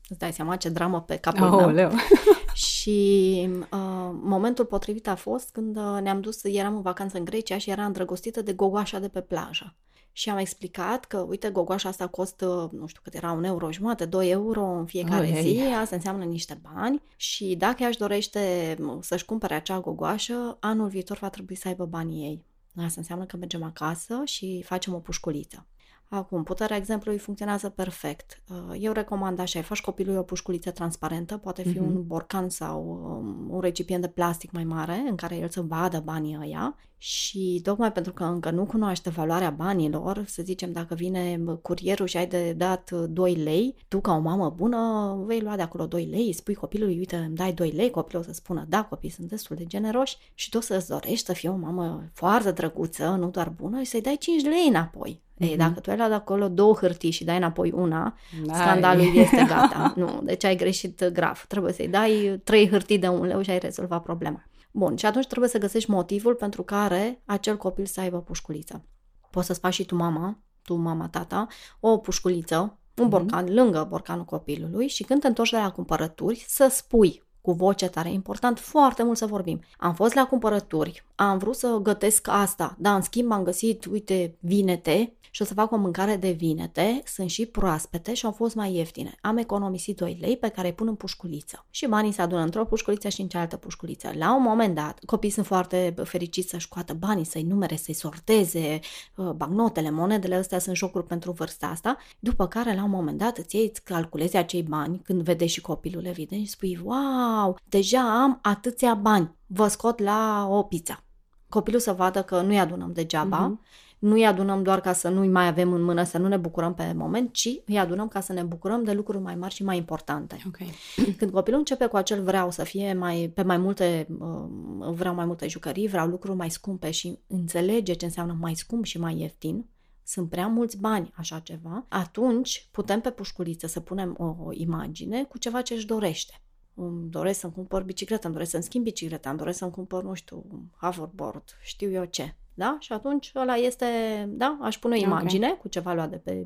[0.09, 1.91] Îți dai seama ce dramă pe capul oh, meu.
[2.55, 7.59] și uh, momentul potrivit a fost când uh, ne-am dus, eram în vacanță în Grecia
[7.59, 9.75] și era îndrăgostită de gogoașa de pe plajă.
[10.19, 14.05] Și am explicat că, uite, gogoașa asta costă, nu știu cât era, un euro jumătate,
[14.05, 18.77] 2 euro în fiecare oh, zi, asta înseamnă niște bani și dacă ea își dorește
[19.01, 22.45] să-și cumpere acea gogoașă, anul viitor va trebui să aibă banii ei.
[22.85, 25.67] Asta înseamnă că mergem acasă și facem o pușculiță.
[26.09, 28.43] Acum, puterea exemplului funcționează perfect.
[28.49, 31.81] Uh, eu recomand așa, faci copilului o pușculiță transparentă, poate fi mm-hmm.
[31.81, 36.01] un borcan sau um, un recipient de plastic mai mare în care el să vadă
[36.05, 41.41] banii ăia și tocmai pentru că încă nu cunoaște valoarea banilor, să zicem dacă vine
[41.63, 45.63] curierul și ai de dat 2 lei, tu ca o mamă bună vei lua de
[45.63, 48.85] acolo 2 lei, spui copilului, uite, îmi dai 2 lei, copilul o să spună, da,
[48.85, 53.09] copiii sunt destul de generoși și tu să-ți dorești să fii o mamă foarte drăguță,
[53.09, 55.25] nu doar bună, și să-i dai 5 lei înapoi.
[55.37, 55.49] Mm-hmm.
[55.49, 58.16] Ei, dacă tu ai luat acolo două hârtii și dai înapoi una,
[58.49, 58.55] Ai.
[58.55, 59.93] scandalul este gata.
[59.97, 61.45] nu, deci ai greșit grav.
[61.49, 64.45] Trebuie să-i dai trei hârtii de un leu și ai rezolvat problema.
[64.70, 68.84] Bun, și atunci trebuie să găsești motivul pentru care acel copil să aibă pușculiță.
[69.30, 71.47] Poți să-ți faci și tu mama, tu mama, tata,
[71.80, 73.09] o pușculiță, un mhm.
[73.09, 73.53] borcan mm-hmm.
[73.53, 78.11] lângă borcanul copilului și când te întorci de la cumpărături să spui cu voce tare.
[78.11, 79.61] important foarte mult să vorbim.
[79.76, 84.37] Am fost la cumpărături, am vrut să gătesc asta, dar în schimb am găsit, uite,
[84.41, 88.55] vinete și o să fac o mâncare de vinete, sunt și proaspete și au fost
[88.55, 89.14] mai ieftine.
[89.21, 91.67] Am economisit 2 lei pe care îi pun în pușculiță.
[91.71, 94.11] Și banii se adună într-o pușculiță și în cealaltă pușculiță.
[94.14, 98.81] La un moment dat, copiii sunt foarte fericiți să-și scoată banii, să-i numere, să-i sorteze,
[99.17, 103.39] uh, bancnotele, monedele astea sunt jocuri pentru vârsta asta, după care la un moment dat
[103.39, 108.23] îți iei, îți calculezi acei bani când vede și copilul evident și spui, wow, deja
[108.23, 111.06] am atâția bani, vă scot la o pizza.
[111.49, 115.28] Copilul să vadă că nu-i adunăm degeaba, uh-huh nu îi adunăm doar ca să nu-i
[115.28, 118.32] mai avem în mână, să nu ne bucurăm pe moment, ci îi adunăm ca să
[118.32, 120.42] ne bucurăm de lucruri mai mari și mai importante.
[120.47, 120.70] Okay.
[121.18, 125.24] Când copilul începe cu acel vreau să fie mai, pe mai multe, uh, vreau mai
[125.24, 129.66] multe jucării, vreau lucruri mai scumpe și înțelege ce înseamnă mai scump și mai ieftin,
[130.03, 135.24] sunt prea mulți bani, așa ceva, atunci putem pe pușculiță să punem o, o imagine
[135.24, 136.40] cu ceva ce își dorește.
[136.79, 140.14] Îmi doresc să-mi cumpăr bicicletă, îmi doresc să-mi schimb bicicleta, îmi doresc să-mi cumpăr, nu
[140.14, 140.45] știu,
[140.81, 142.77] hoverboard, știu eu ce da?
[142.81, 143.87] Și atunci ăla este,
[144.29, 145.59] da, aș pune o imagine okay.
[145.61, 146.45] cu ceva luat de pe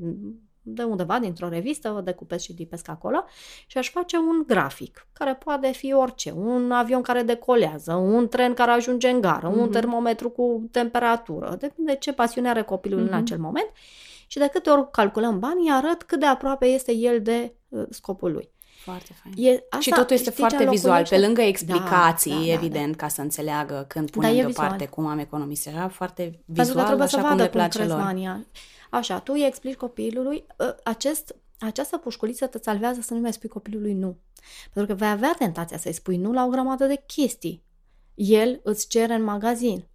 [0.63, 3.23] de undeva, dintr-o revistă, o decupez și lipesc acolo
[3.67, 8.53] și aș face un grafic, care poate fi orice, un avion care decolează, un tren
[8.53, 9.55] care ajunge în gară, mm-hmm.
[9.55, 9.71] un mhm.
[9.71, 13.03] termometru cu temperatură, depinde ce pasiune are copilul mm-hmm.
[13.03, 13.21] în mhm.
[13.21, 13.71] acel moment
[14.27, 18.31] și de câte ori calculăm banii, arăt cât de aproape este el de uh, scopul
[18.31, 18.49] lui.
[18.83, 19.47] Foarte fain.
[19.47, 22.97] E, asta, și totul este foarte vizual, pe lângă explicații, da, da, da, evident, da.
[22.97, 25.73] ca să înțeleagă când da, punem da, deoparte cum am economisit.
[25.73, 27.97] Era foarte vizual, Pentru că așa să cum le place lor.
[27.99, 28.45] Mania.
[28.89, 33.49] Așa, tu îi explici copilului, ă, acest, această pușculiță te salvează să nu mai spui
[33.49, 34.17] copilului nu.
[34.73, 37.63] Pentru că vei avea tentația să-i spui nu la o grămadă de chestii.
[38.15, 39.87] El îți cere în magazin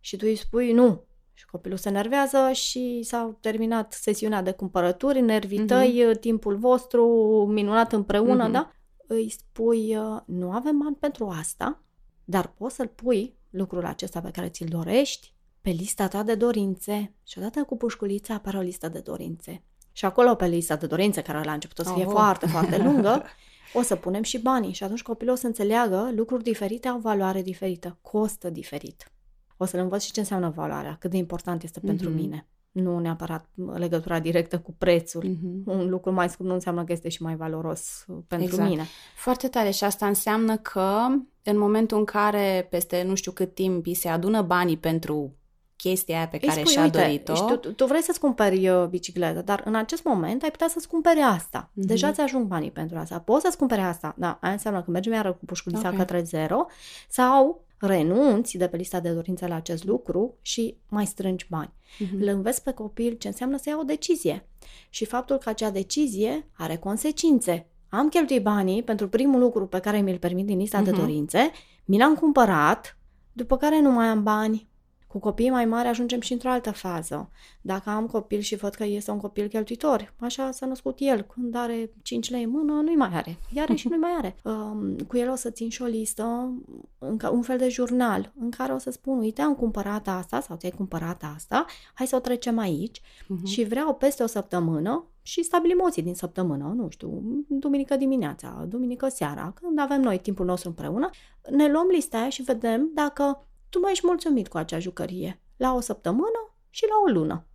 [0.00, 1.04] și tu îi spui nu.
[1.34, 5.66] Și copilul se nervează și s-a terminat sesiunea de cumpărături, nervii uh-huh.
[5.66, 7.06] tăi, timpul vostru,
[7.50, 8.52] minunat împreună, uh-huh.
[8.52, 8.72] da?
[9.06, 11.82] Îi spui, uh, nu avem bani pentru asta,
[12.24, 17.14] dar poți să-l pui lucrul acesta pe care ți-l dorești pe lista ta de dorințe.
[17.24, 19.62] Și odată cu pușculița apare o listă de dorințe.
[19.92, 22.10] Și acolo pe lista de dorințe, care la început o să fie oh.
[22.10, 23.22] foarte, foarte lungă,
[23.78, 24.72] o să punem și banii.
[24.72, 29.13] Și atunci copilul o să înțeleagă lucruri diferite au valoare diferită, costă diferit
[29.56, 31.86] o să le învăț și ce înseamnă valoarea, cât de important este mm-hmm.
[31.86, 32.46] pentru mine.
[32.70, 35.24] Nu neapărat legătura directă cu prețul.
[35.24, 35.64] Mm-hmm.
[35.64, 38.68] Un lucru mai scump nu înseamnă că este și mai valoros pentru exact.
[38.68, 38.86] mine.
[39.16, 41.06] Foarte tare și asta înseamnă că
[41.42, 45.34] în momentul în care peste nu știu cât timp îi se adună banii pentru
[45.76, 47.56] chestia aia pe care spui, și-a dorit-o.
[47.56, 51.20] Tu, tu vrei să-ți cumperi uh, bicicletă, dar în acest moment ai putea să-ți cumperi
[51.20, 51.70] asta.
[51.70, 51.86] Mm-hmm.
[51.86, 53.18] Deja ți ajung banii pentru asta.
[53.18, 54.14] Poți să-ți cumperi asta.
[54.16, 55.98] Da, aia înseamnă că mergem iară cu pușculița okay.
[55.98, 56.66] către zero
[57.08, 61.72] sau renunți de pe lista de dorințe la acest lucru și mai strângi bani.
[61.98, 62.20] Mhm.
[62.20, 64.48] Îl înveți pe copil ce înseamnă să ia o decizie
[64.90, 67.66] și faptul că acea decizie are consecințe.
[67.88, 70.98] Am cheltuit banii pentru primul lucru pe care mi-l permit din lista de Mhm.
[71.00, 71.50] dorințe,
[71.84, 72.98] mi l-am cumpărat,
[73.32, 74.68] după care nu mai am bani.
[75.14, 77.30] Cu copiii mai mari ajungem și într-o altă fază.
[77.60, 81.54] Dacă am copil și văd că este un copil cheltuitor, așa s-a născut el, când
[81.54, 83.36] are 5 lei în mână, nu-i mai are.
[83.52, 84.36] Iar și nu-i mai are.
[84.44, 86.52] Um, cu el o să țin și o listă,
[86.98, 90.40] în ca- un fel de jurnal, în care o să spun, uite, am cumpărat asta
[90.40, 93.44] sau ți-ai cumpărat asta, hai să o trecem aici Mhm.
[93.46, 98.64] și vreau peste o săptămână și stabilim o zi din săptămână, nu știu, duminică dimineața,
[98.68, 101.10] duminică seara, când avem noi timpul nostru împreună,
[101.50, 105.74] ne luăm lista aia și vedem dacă tu mai ești mulțumit cu acea jucărie la
[105.74, 107.46] o săptămână și la o lună.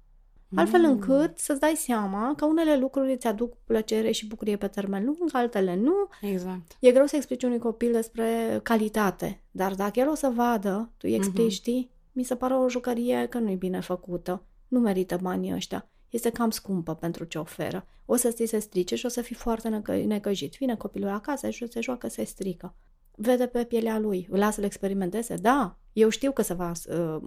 [0.56, 0.90] Altfel Mm.
[0.90, 5.30] încât să-ți dai seama că unele lucruri îți aduc plăcere și bucurie pe termen lung,
[5.32, 5.94] altele nu.
[6.22, 6.78] Exact.
[6.80, 11.08] E greu să explici unui copil despre calitate, dar dacă el o să vadă, tu
[11.10, 11.54] îi explici, Mhm.
[11.54, 15.90] știi, mi se pare o jucărie că nu e bine făcută, nu merită banii ăștia,
[16.10, 17.86] este cam scumpă pentru ce oferă.
[18.06, 20.56] O să ți se strice și o să fii foarte necă- necăjit.
[20.58, 22.76] Vine copilul acasă și se joacă, se strică.
[23.16, 25.36] Vede pe pielea lui, îl lasă să-l experimenteze.
[25.36, 27.18] Da, eu știu că se va, uh,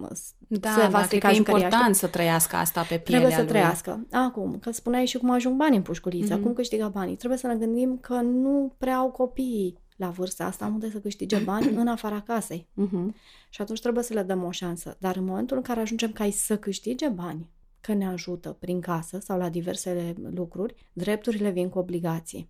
[0.47, 3.03] Da, se va da, cred strica că e jucăria, important să trăiască asta pe pielea
[3.19, 3.49] Trebuie să lui.
[3.49, 4.05] trăiască.
[4.11, 6.43] Acum, că spuneai și cum ajung banii în pușculiță, Mhm.
[6.43, 7.15] cum câștigă banii.
[7.15, 11.37] Trebuie să ne gândim că nu prea au copiii la vârsta asta unde să câștige
[11.49, 12.67] bani în afara casei.
[12.73, 13.15] Mhm.
[13.49, 14.95] Și atunci trebuie să le dăm o șansă.
[14.99, 17.49] Dar în momentul în care ajungem ca ei să câștige bani,
[17.81, 22.49] că ne ajută prin casă sau la diversele lucruri, drepturile vin cu obligații.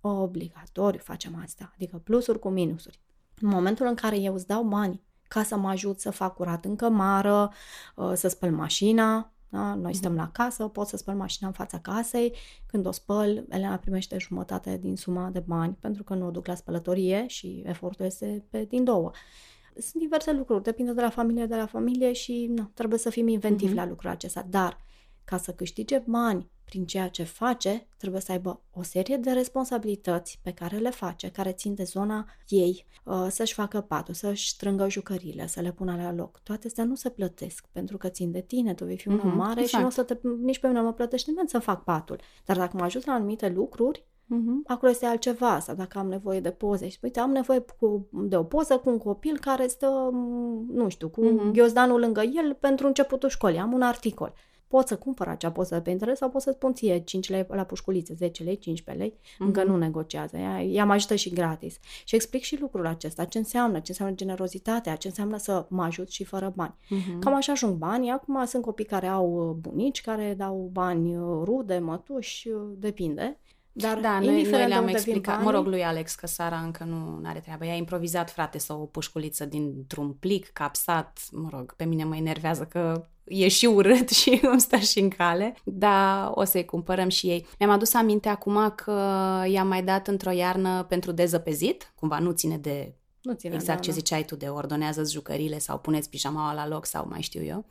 [0.00, 3.00] Obligatoriu facem asta, adică plusuri cu minusuri.
[3.40, 6.64] În momentul în care eu îți dau bani ca să mă ajut să fac curat
[6.64, 7.50] în cămară,
[7.96, 9.74] uh, să spăl mașina, da?
[9.74, 12.34] noi stăm la casă, pot să spăl mașina în fața casei,
[12.66, 16.46] când o spăl, Elena primește jumătate din suma de bani pentru că nu o duc
[16.46, 19.10] la spălătorie și efortul este pe din două.
[19.78, 23.28] Sunt diverse lucruri, depinde de la familie de la familie și nu, trebuie să fim
[23.28, 23.76] inventivi Mhm.
[23.80, 24.46] la lucrul acesta.
[24.50, 24.78] Dar
[25.24, 30.38] ca să câștige bani prin ceea ce face, trebuie să aibă o serie de responsabilități
[30.42, 34.88] pe care le face, care țin de zona ei, uh, să-și facă patul, să-și strângă
[34.88, 36.40] jucăriile, să le pună la loc.
[36.42, 39.28] Toate astea nu se plătesc, pentru că țin de tine, tu vei fi un om
[39.28, 39.82] Mhm, mare și exact.
[39.82, 42.20] nu o să te, nici pe mine nu mă plătește nimeni să fac patul.
[42.44, 44.62] Dar dacă mă ajut la anumite lucruri, Mhm.
[44.66, 45.58] acolo este altceva.
[45.58, 48.88] Sau dacă am nevoie de poze și uite, am nevoie cu, de o poză cu
[48.90, 51.52] un copil care stă, m, nu știu, cu Mhm.
[51.52, 53.58] ghiozdanul lângă el pentru începutul școlii.
[53.58, 54.32] Am un articol.
[54.68, 57.64] Pot să cumpăr acea poză pe internet sau pot să spun ție 5 lei la
[57.64, 59.18] pușculiță, 10 lei, 15 lei.
[59.38, 59.70] Încă Mhm.
[59.70, 60.36] nu negociază.
[60.36, 61.78] Ea, ea mă ajută și gratis.
[62.04, 63.24] Și explic și lucrul acesta.
[63.24, 63.78] Ce înseamnă?
[63.78, 64.96] Ce înseamnă generozitatea?
[64.96, 66.74] Ce înseamnă să mă ajut și fără bani?
[66.88, 67.18] Mhm.
[67.18, 68.10] Cam așa ajung banii.
[68.10, 73.38] Acum sunt copii care au uh, bunici, care dau bani uh, rude, mătuși, uh, depinde.
[73.76, 75.34] Dar Da, noi, indiferent noi de le-am unde vin explicat.
[75.34, 77.64] banii, Mă rog, lui Alex, că Sara încă nu are treabă.
[77.64, 81.18] Ea a improvizat, frate, sau o pușculiță dintr-un plic capsat.
[81.32, 85.08] Mă rog, pe mine mă enervează că e și urât și îmi stă și în
[85.08, 85.56] cale.
[85.64, 87.46] Dar o să-i cumpărăm și ei.
[87.58, 88.92] Mi-am adus aminte acum că
[89.48, 91.92] i-am mai dat într-o iarnă pentru dezăpezit.
[91.94, 92.94] Cumva nu ține de
[93.24, 93.96] nu ține, exact da, ce da.
[93.96, 97.64] ziceai tu de ordonează jucările sau puneți pijamaua la loc sau mai știu eu.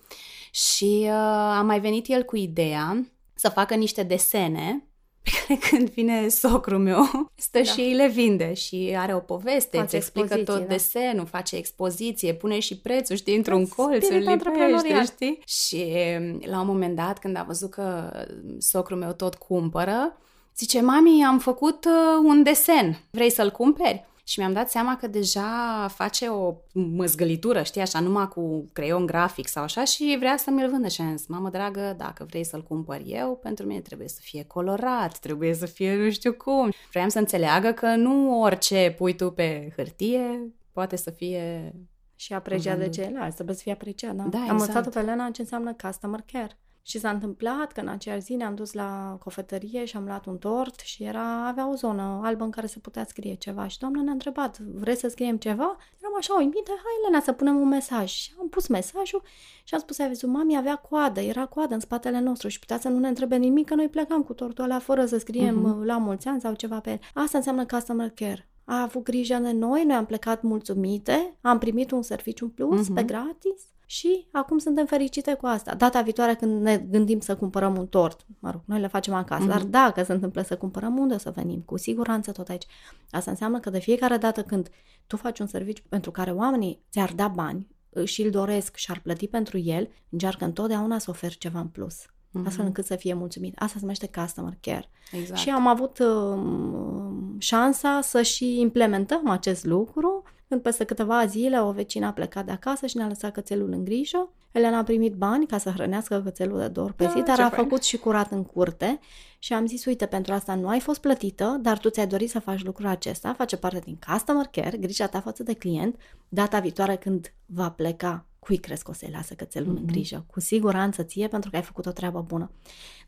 [0.52, 1.12] Și uh,
[1.58, 4.88] a mai venit el cu ideea să facă niște desene
[5.24, 7.64] pe care când vine socrul meu, stă Da.
[7.64, 10.74] și îi le vinde și are o poveste, Face îți explică expoziție, tot da.
[10.74, 15.06] desenul, face expoziție, pune și prețul, știi, într-un Da, colț, îl spirit lipește, antreprenorial.
[15.06, 15.40] știi?
[15.46, 15.86] Și
[16.20, 18.12] um, la un moment dat, când a văzut că
[18.60, 20.18] socrul meu tot cumpără,
[20.58, 21.92] zice, mami, am făcut uh,
[22.24, 24.06] un desen, vrei să-l cumperi?
[24.26, 29.48] Și mi-am dat seama că deja face o măzgălitură, știi, așa, numai cu creion grafic
[29.48, 30.88] sau așa și vrea să mi-l vândă.
[30.88, 34.44] Și am zis, mamă dragă, dacă vrei să-l cumpăr eu, pentru mine trebuie să fie
[34.44, 36.72] colorat, trebuie să fie nu știu cum.
[36.92, 41.74] Vreau să înțeleagă că nu orice pui tu pe hârtie poate să fie...
[42.16, 42.94] Și apreciat de Vândut.
[42.94, 44.24] ceilalți, trebuie să fie apreciat, da?
[44.24, 44.60] Da, Am exact.
[44.60, 46.58] învățat pe Elena ce înseamnă customer care.
[46.86, 50.38] Și s-a întâmplat că în aceeași zi ne-am dus la cofetărie și am luat un
[50.38, 53.68] tort și era, avea o zonă albă în care se putea scrie ceva.
[53.68, 55.78] Și doamna ne-a întrebat, vreți să scriem ceva?
[56.00, 58.10] Eram așa uimită, hai Elena să punem un mesaj.
[58.12, 59.22] Și am pus mesajul
[59.64, 62.80] și am spus, ai văzut, mami avea coadă, era coadă în spatele nostru și putea
[62.80, 65.80] să nu ne întrebe nimic, că noi plecam cu tortul ăla fără să scriem Mhm.
[65.80, 67.00] uh, la mulți ani sau ceva pe el.
[67.14, 68.48] Asta înseamnă customer care.
[68.66, 72.86] A avut grijă de noi, noi am plecat mulțumite, am primit un serviciu în plus
[72.86, 72.94] Mhm.
[72.94, 75.74] pe gratis și acum suntem fericite cu asta.
[75.76, 79.44] Data viitoare când ne gândim să cumpărăm un tort, mă rog, noi le facem acasă,
[79.44, 79.52] Mhm.
[79.52, 81.60] dar dacă se întâmplă să cumpărăm, unde o să venim?
[81.60, 82.66] Cu siguranță tot aici.
[83.12, 84.70] Asta înseamnă că de fiecare dată când
[85.08, 87.68] tu faci un serviciu pentru care oamenii ți-ar da bani
[88.04, 91.96] și îl doresc și ar plăti pentru el, încearcă întotdeauna să oferi ceva în plus.
[92.32, 92.48] Mhm.
[92.48, 93.54] Astfel încât să fie mulțumit.
[93.58, 94.90] Asta se numește customer care.
[95.12, 95.40] Exact.
[95.40, 100.24] Și am avut um, șansa să și implementăm acest lucru
[100.54, 103.84] când peste câteva zile o vecină a plecat de acasă și ne-a lăsat cățelul în
[103.84, 104.30] grijă.
[104.52, 107.42] Elena a primit bani ca să hrănească cățelul de dor pe zi, Ah, dar ce
[107.42, 107.64] a fain.
[107.64, 109.00] făcut și curat în curte
[109.40, 112.40] și am zis, uite, pentru asta nu ai fost plătită, dar tu ți-ai dorit să
[112.40, 115.96] faci lucrul acesta, face parte din customer care, grija ta față de client,
[116.30, 119.80] data viitoare când va pleca, cui crezi că o să-i lasă cățelul mm-hmm.
[119.80, 120.26] în grijă?
[120.32, 122.52] Cu siguranță ție, pentru că ai făcut o treabă bună.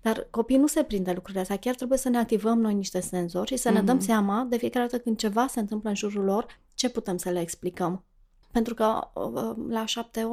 [0.01, 2.99] Dar copiii nu se prind de lucrurile astea, chiar trebuie să ne activăm noi niște
[2.99, 6.23] senzori și să ne dăm seama de fiecare dată când ceva se întâmplă în jurul
[6.23, 8.03] lor, ce putem să le explicăm.
[8.51, 9.83] Pentru că uh, la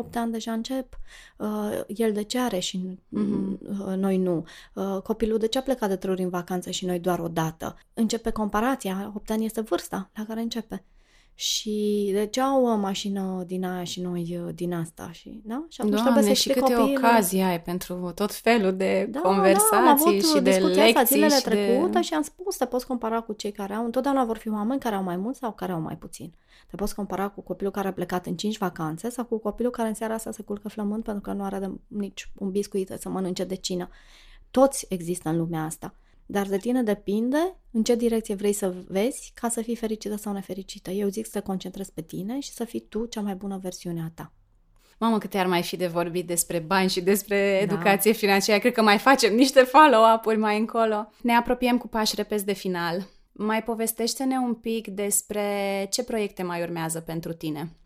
[0.09, 0.99] 7-8 ani deja încep,
[1.39, 4.45] uh, el de ce are și uh, noi nu,
[4.75, 7.29] uh, copilul de ce a plecat de trei ori în vacanță și noi doar o
[7.29, 7.77] dată.
[7.95, 10.85] Începe comparația, 8 ani este vârsta la care începe.
[11.43, 15.09] Și de ce au o mașină din aia și noi uh, din asta?
[15.12, 15.64] Și, da?
[15.68, 19.09] și atunci trebuie să Doamne, și explic câte copiilor- ocazii ai pentru tot felul de
[19.11, 22.01] da, conversații da, am avut și de discuția asta lecții zilele și trecute de...
[22.01, 24.95] și am spus, te poți compara cu cei care au, întotdeauna vor fi oameni care
[24.95, 26.32] au mai mult sau care au mai puțin.
[26.70, 29.88] Te poți compara cu copilul care a plecat în 5 vacanțe sau cu copilul care
[29.88, 33.09] în seara asta se culcă flămând pentru că nu are de, nici un biscuit să
[33.09, 33.88] mănânce de cină.
[34.51, 35.95] Toți există în lumea asta.
[36.33, 40.33] Dar de tine depinde în ce direcție vrei să vezi ca să fii fericită sau
[40.33, 40.91] nefericită.
[40.91, 44.01] Eu zic să te concentrezi pe tine și să fii tu cea mai bună versiune
[44.01, 44.33] a ta.
[44.99, 48.61] Mamă, câte ar mai fi de vorbit despre bani și despre educație financiară.
[48.61, 51.12] Cred că mai facem niște follow-up-uri mai încolo.
[51.22, 53.09] Ne apropiem cu pași repezi de final.
[53.33, 57.76] Mai povestește-ne un pic despre ce proiecte mai urmează pentru tine.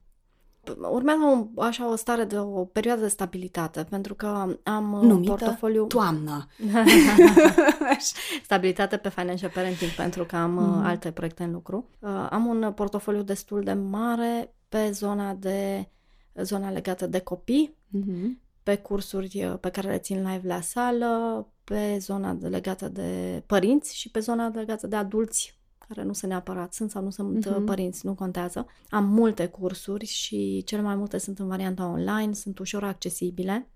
[0.91, 4.27] Urmează o, așa o stare de o perioadă de stabilitate, pentru că
[4.63, 5.87] am uh, Numită portofoliu...
[5.87, 6.47] toamnă.
[8.45, 10.85] stabilitate pe financial parenting pentru că am mm.
[10.85, 11.89] alte proiecte în lucru.
[11.99, 15.89] Uh, am un portofoliu destul de mare pe zona de
[16.35, 18.41] zona legată de copii, Mhm.
[18.63, 23.43] pe cursuri uh, pe care le țin live la sală, pe zona de, legată de
[23.47, 25.56] părinți și pe zona legată de adulți
[25.89, 27.57] care nu sunt neapărat, sunt sau nu sunt Mhm.
[27.57, 28.67] uh, părinți, nu contează.
[28.89, 33.69] Am multe cursuri și cele mai multe sunt în varianta online, sunt ușor accesibile.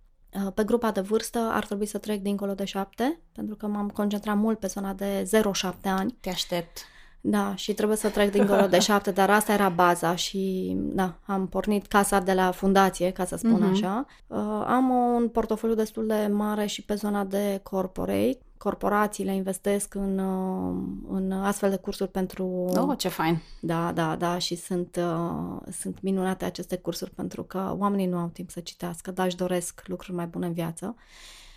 [0.47, 3.89] Uh, Pe grupa de vârstă ar trebui să trec dincolo de șapte, pentru că m-am
[3.89, 6.17] concentrat mult pe zona de 0-7 ani.
[6.21, 6.79] Te aștept.
[7.23, 11.47] Da, și trebuie să trec dincolo de șapte, dar asta era baza și da, am
[11.49, 13.71] pornit casa de la fundație, ca să spun Mhm.
[13.71, 14.07] așa.
[14.27, 18.39] Uh, am un portofoliu destul de mare și pe zona de corporate.
[18.63, 20.77] Corporațiile investesc în, uh,
[21.09, 22.45] în astfel de cursuri pentru...
[22.77, 23.43] Oh, ce fain.
[23.61, 28.31] Da, da, da, și sunt, uh, sunt minunate aceste cursuri pentru că oamenii nu au
[28.33, 30.97] timp să citească, dar își doresc lucruri mai bune în viață.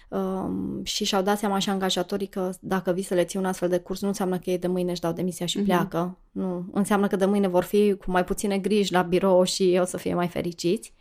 [0.08, 3.70] Um, și și-au dat seama și angajatorii că dacă vii să le ții un astfel
[3.70, 6.18] de curs, nu înseamnă că ei de mâine își dau demisia și pleacă.
[6.32, 9.86] Nu, înseamnă că de mâine vor fi cu mai puține griji la birou și o
[9.86, 10.94] să fie mai fericiți.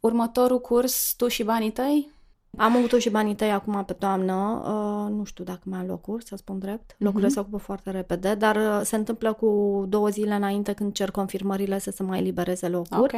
[0.00, 2.14] Următorul curs, tu și banii tăi?
[2.56, 6.24] Am avut și banii tăi acum pe toamnă, uh, nu știu dacă mai am locuri,
[6.24, 6.94] să spun drept.
[6.98, 11.10] Locurile se ocupă foarte repede, dar uh, se întâmplă cu două zile înainte când cer
[11.10, 13.00] confirmările să se mai elibereze locuri.
[13.00, 13.12] Ok.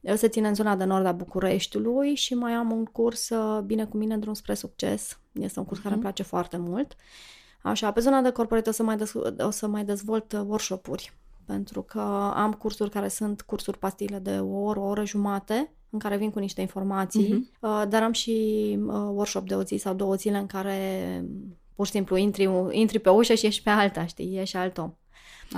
[0.00, 3.60] Eu se ține în zona de nord a Bucureștiului și mai am un curs uh,
[3.60, 5.18] Bine cu mine, drum spre succes.
[5.32, 6.96] Este un curs care îmi place foarte mult.
[7.62, 11.12] Așa, pe zona de corporate o să mai, dez- o să mai dezvolt uh, workshop-uri,
[11.46, 12.00] pentru că
[12.34, 16.30] am cursuri care sunt cursuri pastile de o oră, o oră jumate, în care vin
[16.30, 18.30] cu niște informații, uh, dar am și
[18.86, 20.78] uh, workshop de o zi sau două zile în care
[21.74, 24.92] pur și simplu intri, intri pe ușă și ieși pe alta, știi, ieși alt om.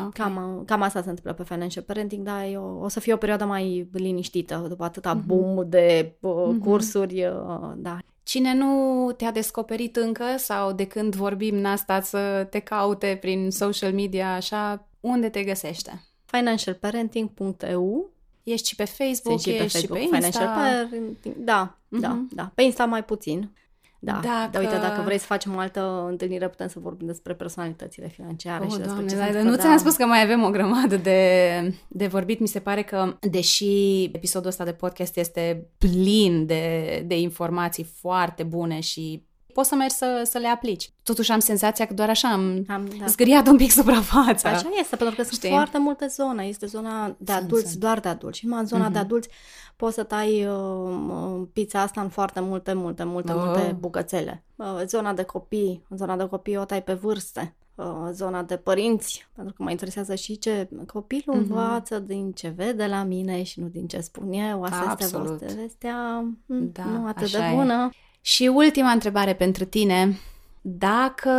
[0.05, 0.13] Ok.
[0.13, 3.17] Cam, cam asta se întâmplă pe Financial Parenting, dar e o, o să fie o
[3.17, 5.27] perioadă mai liniștită după atâta Mhm.
[5.27, 7.99] boom de uh, cursuri, uh, da.
[8.23, 13.51] Cine nu te-a descoperit încă sau de când vorbim n-a stat să te caute prin
[13.51, 16.03] social media așa, unde te găsește?
[16.25, 18.11] financialparenting.eu
[18.43, 20.31] Ești și pe Facebook, Sunt și pe ești Facebook, și pe Insta.
[20.31, 22.29] Financial Parenting, da, da, Mhm.
[22.35, 22.51] da.
[22.55, 23.51] Pe Insta mai puțin.
[23.99, 27.35] Da, Dacă- dar uite, dacă vrei să facem o altă întâlnire, putem să vorbim despre
[27.35, 29.79] personalitățile financiare Oh, și despre Doamne, ce dar se nu întâmplă, ți-am da.
[29.79, 32.39] spus că mai avem o grămadă de, de vorbit.
[32.41, 38.43] Mi se pare că, deși episodul ăsta de podcast este plin de, de informații foarte
[38.43, 39.25] bune și
[39.55, 40.93] poți să mergi să, să le aplici.
[41.03, 43.07] Totuși am senzația că doar așa am, Am, da.
[43.07, 44.49] zgâriat un pic suprafața.
[44.49, 45.49] Așa este, pentru că sunt Știi?
[45.49, 46.45] foarte multe zone.
[46.45, 47.81] Este zona de Sunt, adulți, sunt.
[47.81, 48.39] doar de adulți.
[48.39, 49.29] Și în zona de adulți
[49.77, 53.43] poți să tai uh, uh, pizza asta în foarte multe, multe, multe, Oh.
[53.45, 54.45] multe bucățele.
[54.57, 57.55] Uh, zona de copii, în zona de copii o tai pe vârste.
[57.75, 62.87] Uh, zona de părinți, pentru că mă interesează și ce copilul învață din ce vede
[62.87, 64.63] la mine și nu din ce spun eu.
[64.63, 65.43] Asta este Absolut.
[65.43, 67.89] vestea mm, Da, nu atât așa de e.
[68.25, 68.53] bună.
[68.53, 70.19] Și ultima întrebare pentru tine.
[70.61, 71.31] Dacă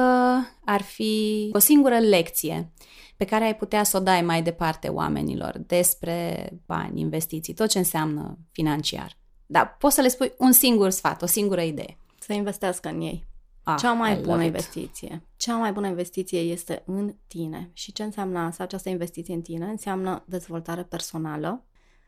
[0.66, 2.72] ar fi o singură lecție
[3.18, 7.78] pe care ai putea să o dai mai departe oamenilor despre bani, investiții, tot ce
[7.78, 9.18] înseamnă financiar.
[9.46, 11.98] Da, poți să le spui un singur sfat, o singură idee.
[12.20, 13.28] Să investească în ei.
[13.64, 14.48] Ah, Cea mai I love bună it.
[14.48, 15.22] investiție.
[15.38, 17.70] Cea mai bună investiție este în tine.
[17.74, 18.64] Și ce înseamnă asta?
[18.64, 21.66] Această investiție în tine înseamnă dezvoltare personală,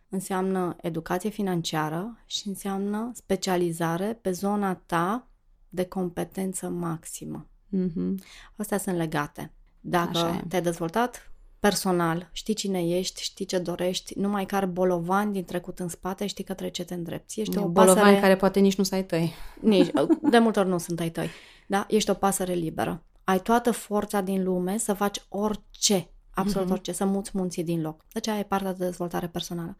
[0.09, 5.27] înseamnă educație financiară și înseamnă specializare pe zona ta
[5.69, 7.47] de competență maximă.
[7.69, 8.19] Mhm.
[8.55, 9.51] Astea sunt legate.
[9.81, 10.43] Dacă Așa e.
[10.47, 15.79] te-ai dezvoltat personal, știi cine ești, știi ce dorești, nu mai car bolovan din trecut
[15.79, 17.39] în spate, știi către ce te îndrepți.
[17.39, 18.19] Ești o Bolovani pasăre...
[18.19, 19.33] care poate nici nu să ai tăi.
[19.61, 19.91] Nici,
[20.31, 21.29] de multe ori nu sunt ai tăi.
[21.67, 21.85] Da?
[21.87, 23.03] Ești o pasăre liberă.
[23.23, 26.71] Ai toată forța din lume să faci orice, absolut Mhm.
[26.75, 28.05] orice, să muți munții din loc.
[28.13, 29.77] Deci aia e partea de dezvoltare personală.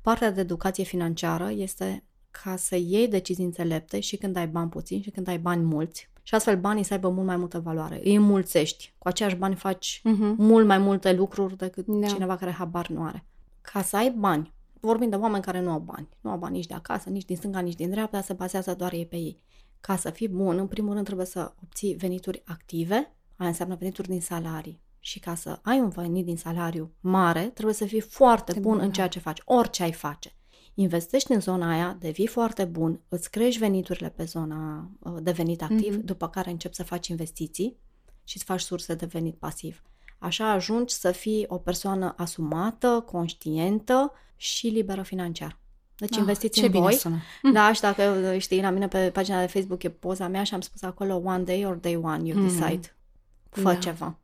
[0.00, 5.02] Partea de educație financiară este ca să iei decizii înțelepte și când ai bani puțini
[5.02, 6.10] și când ai bani mulți.
[6.22, 8.00] Și astfel banii să aibă mult mai multă valoare.
[8.04, 8.94] Îi înmulțești.
[8.98, 10.34] Cu aceiași bani faci Mhm.
[10.38, 12.06] mult mai multe lucruri decât Da.
[12.06, 13.24] cineva care habar nu are.
[13.60, 16.66] Ca să ai bani, vorbim de oameni care nu au bani, nu au bani nici
[16.66, 19.40] de acasă, nici din stânga, nici din dreapta, se bazează doar ei pe ei.
[19.80, 22.94] Ca să fii bun, în primul rând trebuie să obții venituri active,
[23.36, 24.80] aia înseamnă venituri din salarii.
[25.06, 28.70] Și ca să ai un venit din salariu mare, trebuie să fii foarte De bun
[28.72, 28.92] bun, în da.
[28.92, 30.32] ceea ce faci, orice ai face.
[30.74, 35.62] Investești în zona aia, devii foarte bun, îți crești veniturile pe zona uh, de venit
[35.62, 36.04] activ, Mhm.
[36.04, 37.76] după care începi să faci investiții
[38.24, 39.82] și îți faci surse de venit pasiv.
[40.18, 45.58] Așa ajungi să fii o persoană asumată, conștientă și liberă financiar.
[45.96, 46.94] Deci Ah, investiți ce în bine voi.
[46.94, 47.18] sună.
[47.52, 50.60] Da, și dacă știi, la mine pe pagina de Facebook e poza mea și am
[50.60, 52.48] spus acolo one day or day one, you Mm.
[52.48, 52.96] decide.
[53.50, 53.74] Fă Da.
[53.74, 54.18] ceva.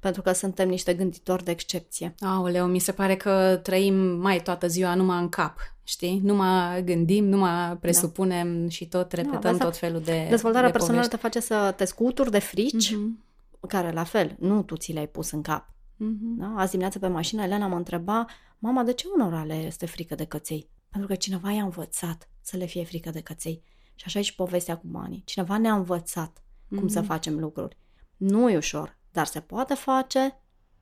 [0.00, 2.14] Pentru că suntem niște gânditori de excepție.
[2.20, 6.20] Aoleu, mi se pare că trăim mai toată ziua numai în cap, știi?
[6.24, 9.50] Nu mai gândim, nu mai presupunem și tot repetăm Da.
[9.50, 11.28] asta- tot felul de Dezvoltarea de personală povești.
[11.28, 13.24] te face să te scuturi de frici, Mhm.
[13.68, 15.72] care la fel, nu tu ți le-ai pus în cap.
[15.96, 16.38] Mhm.
[16.38, 16.52] Da?
[16.56, 18.26] Azi dimineață pe mașină, Elena mă întreba,
[18.58, 20.68] mama, de ce unora le este frică de căței?
[20.90, 23.62] Pentru că cineva i-a învățat să le fie frică de căței.
[23.94, 25.22] Și așa e și povestea cu banii.
[25.24, 27.08] Cineva ne-a învățat cum să Mhm.
[27.08, 27.76] facem lucruri.
[28.16, 30.38] Nu e ușor, dar se poate face.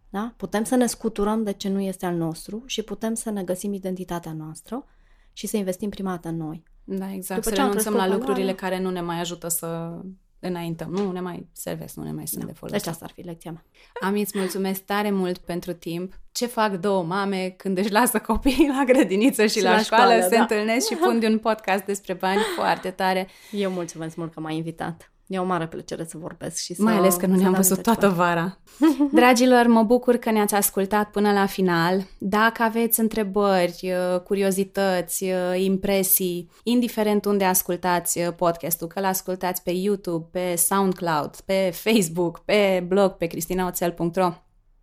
[0.08, 0.34] Da?
[0.36, 3.72] Putem să ne scuturăm de ce nu este al nostru și putem să ne găsim
[3.72, 4.84] identitatea noastră
[5.32, 6.62] și să investim prima dată în noi.
[6.84, 7.40] Da, exact.
[7.42, 9.98] După să ce am renunțăm la crescut lucrurile valoarea- care nu ne mai ajută să
[10.38, 10.90] înaintăm.
[10.90, 12.86] Nu ne mai servesc, nu ne mai sunt de Deci folos.
[12.86, 13.64] asta ar fi lecția mea.
[14.00, 16.20] Ami, îți mulțumesc tare mult pentru timp.
[16.32, 20.04] Ce fac două mame când își lasă copiii la grădiniță și, Și la, la școală,
[20.04, 20.40] școală, se da.
[20.40, 23.28] întâlnesc și pun de un podcast despre bani foarte tare.
[23.50, 25.11] Eu mulțumesc mult că m-ai invitat.
[25.32, 27.60] E o mare plăcere să vorbesc și să Mai ales că nu să ne-am dăm
[27.60, 28.58] văzut mesaj toată vara.
[29.12, 32.06] Dragilor, mă bucur că ne-ați ascultat până la final.
[32.18, 39.70] Dacă aveți întrebări, uh, curiozități, uh, impresii, indiferent unde ascultați uh, podcastul, că l-ascultați pe
[39.70, 44.32] YouTube, pe SoundCloud, pe Facebook, pe blog, pe cristinaoțel.ro,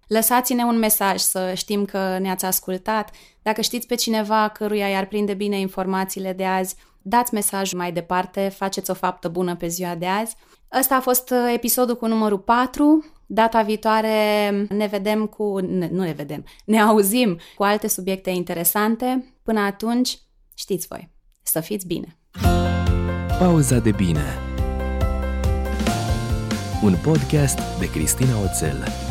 [0.09, 3.11] Lăsați-ne un mesaj să știm că ne-ați ascultat.
[3.41, 6.75] Dacă știți pe cineva căruia i-ar prinde bine informațiile de azi,
[7.09, 10.35] dați mesajul mai departe, faceți o faptă bună pe ziua de azi.
[10.79, 13.05] Ăsta a fost uh, episodul cu numărul 4.
[13.25, 15.59] Data viitoare ne vedem cu...
[15.59, 19.33] Ne, nu ne vedem, ne auzim cu alte subiecte interesante.
[19.43, 20.19] Până atunci,
[20.55, 21.11] știți voi,
[21.43, 22.17] să fiți bine!
[23.39, 24.23] Pauza de bine
[26.83, 29.08] Un podcast de Cristina Oțel